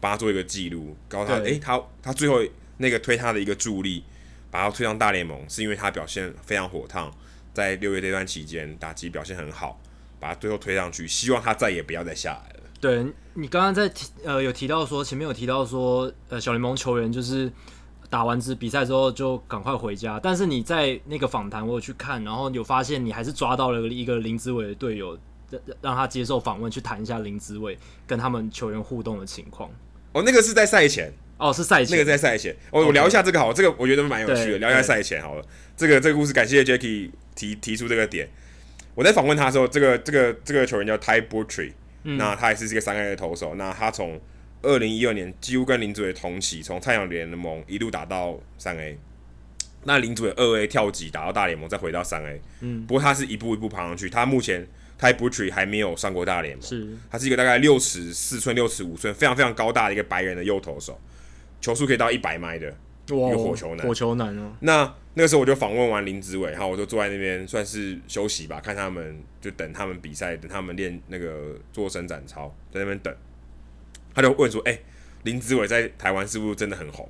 [0.00, 2.38] 帮他做一个记录，告诉他，诶、欸，他他最后
[2.76, 4.04] 那个推他的一个助力，
[4.50, 7.10] 把他推上大联盟，是因为他表现非常火烫，
[7.54, 9.80] 在六月这段期间打击表现很好，
[10.20, 12.60] 把他最后推上去，希望他再也不要再下来了。
[12.80, 17.50] 对，你刚刚在提呃有提到说，前面有提到说，呃小联盟球员就是
[18.10, 25.18] 打完这比赛之后就赶快回家，但是你在那个访谈我有去看，然后有发现你还是抓到了一个林子伟的队友，
[25.50, 29.70] 让让他接受访问，去谈一下林子伟跟他们球员互动的情况。
[30.12, 32.54] 哦，那个是在赛前哦，是赛前，那个在赛前。
[32.70, 35.44] 哦我聊一下这个好，这个我觉得蛮有趣的，聊一下赛前好了。
[35.76, 38.28] 这个这个故事，感谢 Jacky 提提出这个点。
[38.94, 41.72] 我在访问他的时候，这个这个这个球员叫 Ty Buttrey，
[42.04, 43.54] 嗯，那他也是这个三 A 的投手。
[43.56, 44.20] 那他从
[44.62, 48.98] 二零一二年几乎跟林主伟同期，从太阳联盟一路打到三 A。
[49.84, 52.40] 那林主伟二 A 跳级打到大联盟，再回到三 A。
[52.60, 54.66] 嗯，不过他是一步一步爬上去，他目前。
[54.96, 60.98] Ty Buttrey 还没有上过大联盟，是，他是一个大概六尺四寸、六尺五寸，非常非常高大的一个白人的右投手，
[61.60, 62.74] 球速可以到一百迈的
[63.06, 64.52] 一个火球男，火球男哦。
[64.60, 73.14] 那那个时候我就访问完林子伟，然后我就坐在那边算是休息吧，看他们就等他们比赛，等他们练那个做伸展操，在那边等。
[74.14, 74.82] 他就问说：“哎、欸，
[75.24, 77.08] 林子伟在台湾是不是真的很红？”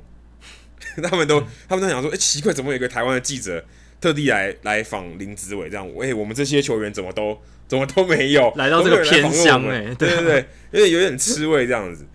[1.03, 3.65] 他们都他们都想说：“哎、欸，奇怪，怎么有一个台湾的记者
[4.01, 5.69] 特地来来访林子伟？
[5.69, 12.07] 这样，哎、欸，我们这些球员怎么都？”怎么都没有来到这个偏乡哎，对对对，有点有点吃味这样子。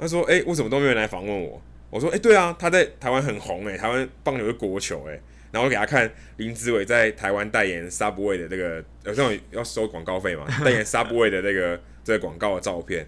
[0.00, 5.22] 他说：“哎、欸，为什么都没有人来访问我？”我说：“哎、欸，对啊，他在台湾很红哎、欸，台湾棒球是国球哎、欸。
[5.52, 10.46] 然后我给他看林志伟在台湾代言 Subway 的这个，有这种要收广告费嘛？
[10.64, 13.04] 代言 Subway 的那个这个广告的照片，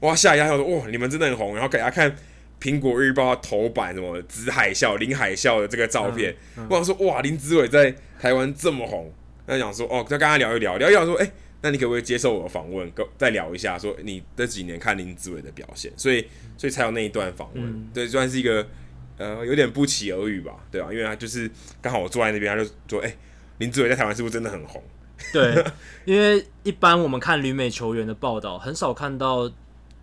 [0.00, 1.54] 哇，吓一跳，说哇，你们真的很红。
[1.54, 2.14] 然后给他看
[2.60, 9.10] 苹果日报头版什么紫海啸、林海啸的这个照片，嗯嗯、我想说哇，林志伟在台湾这么红，
[9.46, 11.32] 那想说哦，再跟他聊一聊，聊一聊说，哎、欸，
[11.66, 12.88] 那你可不可以接受我的访问？
[12.92, 16.24] 跟再聊一下，说你这几年看林志伟的表现，所以
[16.56, 18.66] 所以才有那一段访问，嗯、对，算是一个。
[19.18, 20.92] 呃，有点不期而遇吧，对吧、啊？
[20.92, 21.50] 因为他就是
[21.80, 23.16] 刚好我坐在那边，他就说：“哎、欸，
[23.56, 24.82] 林志伟在台湾是不是真的很红？”
[25.32, 25.64] 对，
[26.04, 29.50] 因为一般我们看旅美球员的报道，很少看到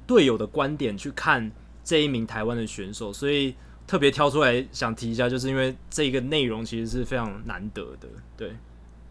[0.08, 1.52] 队友的观点去看
[1.84, 3.54] 这一名台湾的选手，所以
[3.86, 8.08] 特别挑出来想提一下，就是因为这个内容其实是非常难得的。
[8.36, 8.52] 对，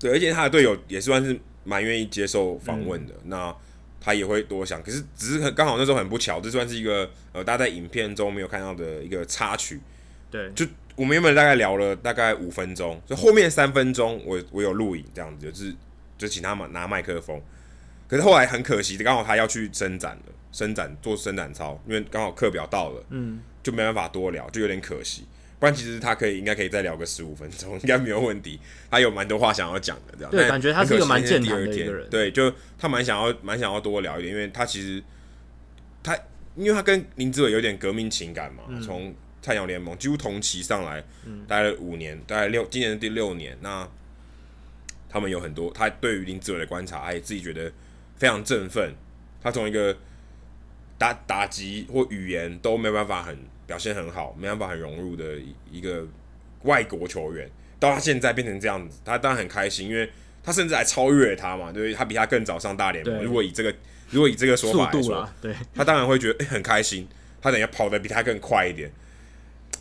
[0.00, 3.14] 对，而且他的队友也算是蛮愿意接受访问的。
[3.22, 3.56] 嗯、那
[4.00, 9.80] 他也会多想，可是只是刚好那时候很不巧，这算是一个呃，大家在影片中没有看到的一个插曲。
[10.30, 15.74] 对，就我们原本大概聊了大概五分钟，就后面三分钟我我有录影这样子，就是
[16.18, 17.40] 就请他们拿麦克风。
[18.08, 25.24] 可是后来很可惜的，刚好他要去伸展了，伸展做伸展操，因为刚好课表到了，嗯，就没办法多聊，就有点可惜。
[25.62, 28.58] 不然其实他可以应该可以再聊个十五分钟，应该没有问题。
[28.90, 30.30] 他有蛮多话想要讲的，这样。
[30.32, 32.10] 对，感觉他是一个蛮健谈的一个人。
[32.10, 35.00] 对，就他蛮想要蛮想要多聊一点，因为他其实
[36.02, 36.18] 他
[36.56, 39.14] 因为他跟林志伟有点革命情感嘛，从、嗯。
[39.42, 41.02] 菜鸟联盟几乎同期上来，
[41.48, 43.58] 待了五年，大概六，今年的第六年。
[43.60, 43.84] 那
[45.08, 47.68] 他们有很多，他对于林志伟的观察，他也自己觉得
[48.14, 48.94] 非常振奋。
[49.42, 49.96] 他从一个
[50.96, 53.36] 打打击或语言都没办法很
[53.72, 55.24] 表现很好，没办法很融入的
[55.70, 56.06] 一个
[56.64, 57.50] 外国球员，
[57.80, 60.10] 到他现在变成这样子，他当然很开心，因为
[60.44, 63.24] 他甚至还超越了他嘛，对，他比他更早上大联盟。
[63.24, 63.74] 如果以这个
[64.10, 67.08] 如果以这个说法来说，对，他当然会觉得、欸、很开心，
[67.40, 68.92] 他等下跑得比他更快一点。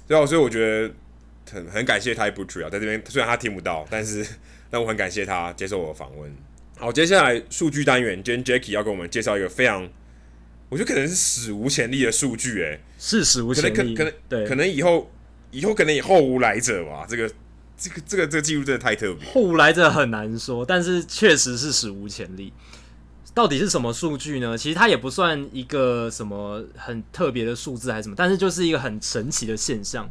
[0.08, 0.94] 对啊，所以我觉得
[1.52, 4.26] 很很感谢 Ty Buttrell 啊，在这边虽然他听不到，但是
[4.72, 6.34] 但我很感谢他接受我的访问。
[6.78, 9.90] 好，接下来数据单元，今天 Jacky 要给我们介绍一个非常，
[10.72, 15.12] 我觉得可能是史无前例的数据，诶，是史无前例，可能可能对，可能以后
[15.52, 17.30] 以后可能以后无来者吧，这个
[17.78, 22.54] 这个这个这个记录真的太特别，后无来者很难说，但是确实是史无前例。
[23.34, 24.58] 到底是什么数据呢？
[24.58, 30.10] 其实它也不算一个什么很特别的数字还是什么，但是就是一个很神奇的现象。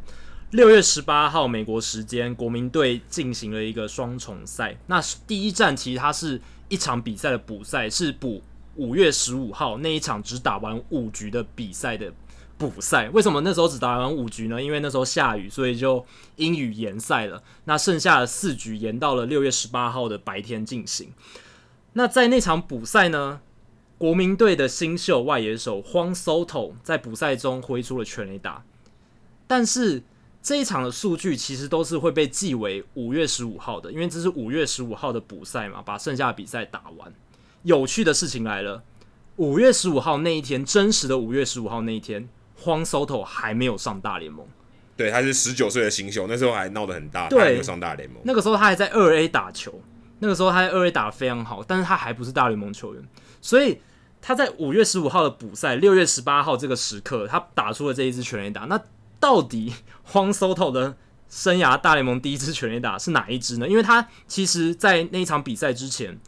[0.50, 4.76] 六月十八号美国时间，国民队进行了一个双重赛。
[4.88, 8.42] 那第一站其实它是一场比赛的补赛，是补
[8.80, 12.10] 五月十五号那一场只打完五局的比赛的
[12.56, 13.10] 补赛。
[13.10, 14.60] 为什么那时候只打完五局呢？
[14.60, 16.02] 因为那时候下雨，所以就
[16.36, 17.42] 阴雨延赛了。
[17.66, 21.12] 那剩下的四局延到了六月十八号的白天进行。
[21.92, 23.42] 那在那场补赛呢，
[23.98, 28.64] 国民队的新秀外野手 Juan Soto 在补赛中挥出了全垒打，
[29.46, 30.02] 但是
[30.42, 37.12] 这一场的数据其实都是会被记为五月十五号的，因为这是五月十五号的补赛嘛，把剩下的比赛打完。
[37.62, 38.82] 有趣的事情来了，
[39.36, 42.28] 五月十五号那一天，真实的五月十五号那一天
[42.62, 44.46] ，Juan Soto 还没有上大联盟。
[44.96, 48.20] 对，他是十九岁的新秀，那时候还闹得很大，对，他还没有上大联盟。
[48.24, 49.80] 那个时候他还在二 A 打球。
[50.22, 53.02] 那个时候他在二 A 打得非常好，但是他还不是大联盟球员，
[53.40, 53.80] 所以
[54.20, 58.66] 他在五月十五号的补赛，六月十八号这个时刻，他打出了这一支全垒打。
[58.66, 58.78] 那
[59.18, 59.72] 到底
[60.12, 60.94] Juan Soto 的
[61.30, 63.66] 生涯大联盟第一支全垒打是哪一支呢？
[63.66, 66.18] 因为他其实，在那一场比赛之前，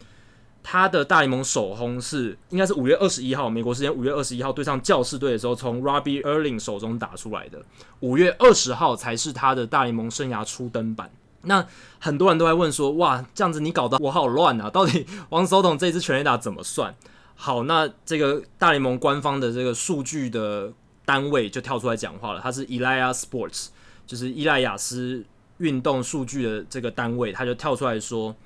[0.63, 7.63] 他的大联盟首轰是应该是五月二十一号，美国时间五月二十一号对上教士队的时候，从 Robbie Erling 手中打出来的。
[8.01, 11.11] 五月二十号才是他的大联盟生涯初登板。
[11.45, 11.67] 那
[11.99, 14.71] 很多人都在问说，哇，这样子你搞得我好乱啊！
[14.71, 16.95] 到底王守统这支全垒打怎么算？
[17.35, 20.73] 好，那这个大联盟官方的这个数据的
[21.05, 23.67] 单位就跳出来讲话了，他是 ELIASPORTS，
[24.07, 25.25] 就是伊莱亚斯
[25.59, 28.37] 运动数据的这个单位，他就跳出来说，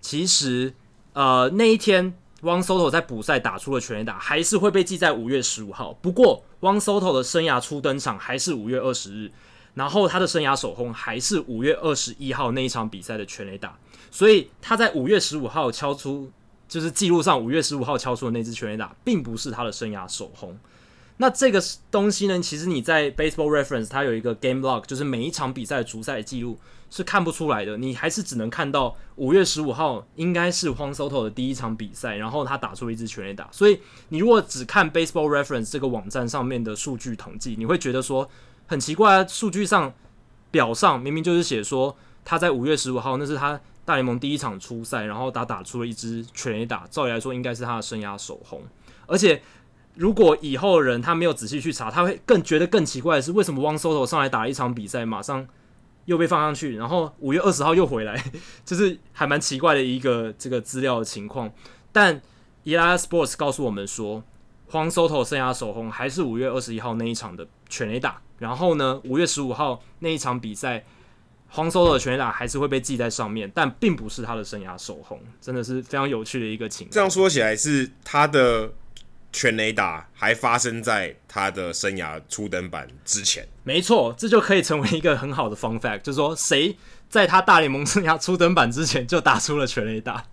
[0.00, 0.72] 其实
[1.12, 5.92] 呃那一天王守统在补赛打出了全垒打，还是会被记在五月十五号。
[6.00, 9.30] 不过王守统的生涯初登场还是五月二十日。
[9.74, 13.74] 然后他的生涯首轰还是五月二十一号那一场比赛的全垒打，
[14.10, 16.30] 所以他在五月十五号敲出，
[16.68, 20.54] 就是记录上五月十五号敲出的那支全垒打，并不是他的生涯首轰。
[21.16, 21.58] 那这个
[21.90, 26.58] 东西呢，其实你在 Baseball Reference 它有一个 Game Log，就是每一场比赛的主赛记录
[26.92, 33.48] 是看不出来的，你还是只能看到五月十五号应该是 Juan Soto 的第一场比赛，然后他打出了一支全垒打。
[33.50, 38.28] 所以你如果只看 Baseball Reference 这个网站上面的数据统计，你会觉得说。
[38.64, 39.92] 很奇怪啊，数据上
[40.50, 41.94] 表上明明就是写说
[42.24, 48.62] 他在五月十五号，那是他大联盟第一场初赛，然后打打出了一支全垒打，照理来说应该是他的生涯首轰。
[49.06, 49.42] 而且
[49.94, 55.46] 如果以后人他没有仔细去查，他会更觉得更奇怪的是，为什么汪 Soto 上来打一场比赛，马上
[56.04, 58.22] 又被放上去，然后五月二十号又回来，
[58.64, 61.52] 就是还蛮奇怪的一个这个资料的情况。
[61.92, 62.20] 但
[62.64, 64.22] ESPN Sports 告诉我们说
[64.68, 68.20] 黄 Soto 生涯首轰还是五月二十一号那一场的全垒打。
[68.38, 70.84] 然后呢，五月十五号那一场比赛
[71.48, 76.92] 黄 Soto 的全垒打还是会被记在上面，但并不是他的生涯首轰，真的是非常有趣的一个情况。
[76.92, 78.72] 这样说起来，是他的
[79.32, 83.48] 全垒打还发生在他的生涯初登板之前。
[83.64, 86.76] 没错，这就可以成为一个很好的 fun fact，就是说谁
[87.08, 90.24] 在他大联盟生涯初登板之前就打出了全垒打。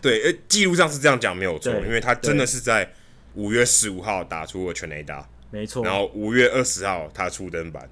[0.00, 2.90] 对，呃，记录上是这样讲没有错，因为他真的是在
[3.34, 5.28] 五月十五号打出了全垒打。
[5.50, 7.88] 没错，然后五月二十号他初登板，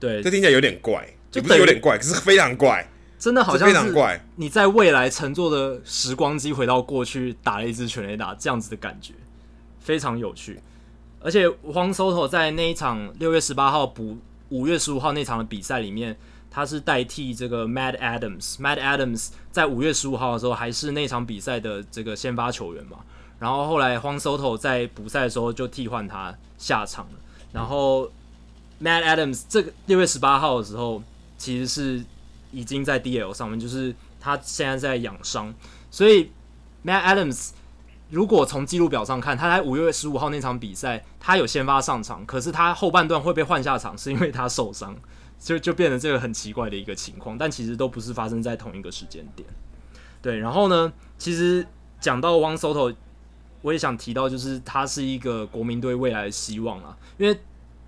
[0.00, 2.86] 对，这听起来有点怪，就不是有点怪，可是非常怪，
[3.18, 4.20] 真的好像非常怪。
[4.34, 9.14] 你在未来乘坐的时光机回到过去打了一支全垒打，这样子的感觉
[9.86, 10.60] 非常有趣。
[11.20, 14.18] 而且 Juan Soto 在那一场六月十八号补
[14.48, 16.16] 五月十五号那场的比赛里面，
[16.50, 18.56] 他是代替这个 Matt Adams。
[18.56, 22.98] Matt Adams 在五月十五号的时候还是那场比赛的这个先发球员嘛。
[23.38, 27.18] 然后后来 Juan Soto 在补赛的时候就替换他下场了。
[27.52, 28.10] 然后
[28.82, 31.00] Matt Adams 这个六月十八号的时候
[31.38, 32.04] 其实是
[32.50, 35.54] 已经在 DL 上面，就是他现在在养伤。
[35.90, 36.30] 所以
[36.84, 37.50] Matt Adams
[38.16, 44.96] 如果从记录表上看，他在五月十五号那场比赛他有先发上场，可是他后半段会被换下场，是因为他受伤，
[45.38, 47.36] 就就变成这个很奇怪的一个情况。
[47.36, 49.46] 但其实都不是发生在同一个时间点。
[50.22, 51.66] 对，然后呢，其实
[52.00, 52.94] 讲到 Juan Soto。
[53.60, 57.36] 我也想提到，就是他是一个国民队未来的希望啊，因为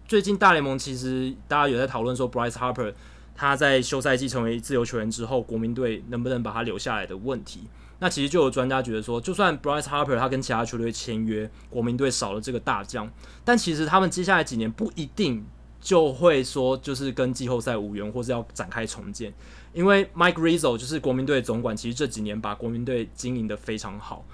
[0.07, 2.93] 最近大联盟其实大家有在讨论说，Bryce Harper
[3.35, 7.61] 他在休赛季成为自由球员之后，国民队能不能把他留下来的问题。
[8.01, 13.11] 那其实就有专家觉得说，就算 Bryce Harper 他跟其他球队签约，国民队少了这个大将，
[13.45, 15.45] 但其实他们接下来几年不一定
[15.81, 19.35] 就会说就是跟季后赛无缘，或是要展开重建，
[19.73, 24.25] 因为 Mike Rizzo 就是国民队总管，其实这几年把国民队经营的非常好。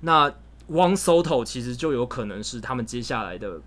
[0.00, 0.28] 那
[0.68, 3.60] Juan Soto 其实就有可能是他们接下来的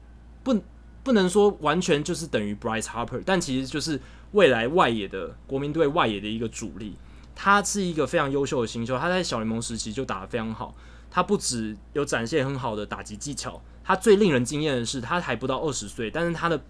[0.44, 0.61] 不
[1.03, 4.02] 不能说完全就是等于 Bryce Harper，但其实就是
[4.34, 6.98] 未来外野的国民队外野的一个主力。
[7.35, 10.73] 他是一个非常优秀的新秀，他在小联盟时期就打得非常好。
[11.11, 16.61] 他不只有展现很好的打击技巧，他最令人惊艳的是他还不到二十岁，但是他的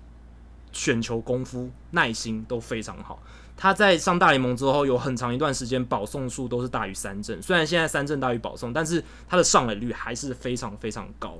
[0.71, 3.21] 选球功夫、耐心都非常好。
[3.57, 7.41] 他在上大联盟之后，有很长一段时间保送数都是大于三振。
[7.41, 11.37] 虽然现在三振大于保送，但是他的上垒率还是非常非常高。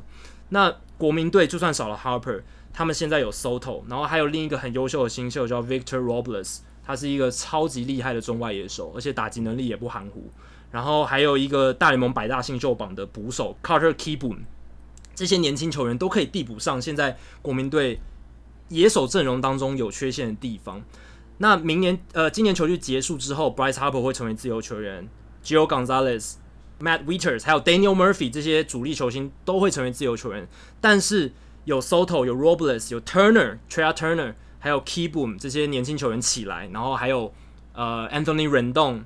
[0.50, 2.42] 那国民队就算少了 Harper，
[2.72, 10.30] 他们现在有 Soto，然后还有另一个很优秀的新秀叫 Victor Robles，他是一个超级厉害的中外野手，而且打击能力也不含糊。
[10.72, 14.40] 然后还有一个大联盟百大新秀榜的捕手 Carter Kieboom，
[15.16, 18.02] 这些年轻球员都可以递补上现在国民队
[18.68, 20.84] 野手阵容当中有缺陷的地方。
[21.38, 25.08] 那明年呃，今年球季结束之后，Bryce Harper 会成为自由球员
[25.44, 26.34] ，Gio Gonzalez、
[26.80, 30.48] Matt Wieters 还有 Daniel Murphy 这些主力球星都会成为自由球员。
[30.82, 31.32] 但是
[31.66, 34.34] 有 Soto、有 Robles、有 Turner、Trea Turner，
[34.66, 37.32] 还有 Kieboom 这些年轻球员起来，然后还有
[37.74, 39.04] 呃 Anthony Rendon、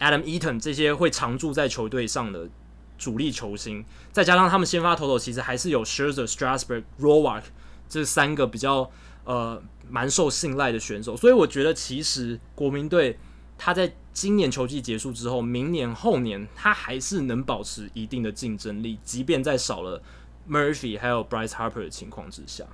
[0.00, 2.48] Adam Eaton 这些会常驻在球队上的
[2.96, 7.42] 主力球星，再加上他们先发投手其实还是有 Scherzer、Strasburg、Roark
[7.86, 8.90] 这三个比较
[9.24, 9.62] 呃。
[9.86, 13.18] 蛮受信赖的选手，所以我觉得其实国民队
[13.58, 20.02] 他在今年球季结束之后，明年后年他还是能保持一定的竞争力，即便在少了
[20.48, 22.64] Murphy 还有 Bryce Harper 的情况之下。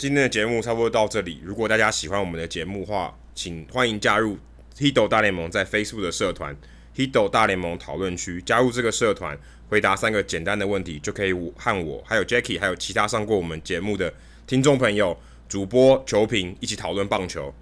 [0.00, 4.38] 今天的节目差不多到这里，如果大家喜欢我们的节目的话，请欢迎加入
[4.78, 6.56] Hito 大联盟在 Facebook 的社团
[6.96, 14.14] Hito 大联盟讨论区，加入这个社团，回答三个简单的问题，就可以和我还有 Jackie 还有其他上过我们节目的
[14.46, 15.14] 听众朋友。
[15.50, 17.52] 主播、球评一起讨论棒球。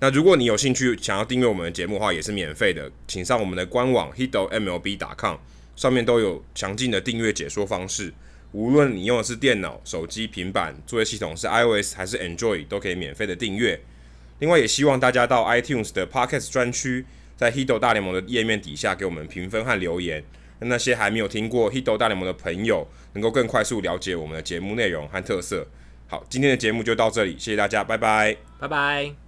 [0.00, 5.36] 那如果你有兴趣想要订阅我们的节目的话，也是免费的，请上我们的官网 hitomlb.com，
[5.76, 8.14] 上面都有详尽的订阅解说方式。
[8.54, 13.80] 无论你用的是电脑、手机、平板，作业系统是 iOS 还是 Android，都可以免费的订阅。
[14.38, 17.04] 另外，也希望大家到 iTunes 的 Podcast 专区，
[17.36, 20.22] 在 Hido 大联盟的页面底下给我们评分和留言，
[20.60, 25.66] 让那些还没有听过 Hido 大联盟的朋友，能够更快速了解我们的节目内容和特色。
[26.06, 29.23] 好，今天的节目就到这里，谢谢大家，拜拜，拜拜。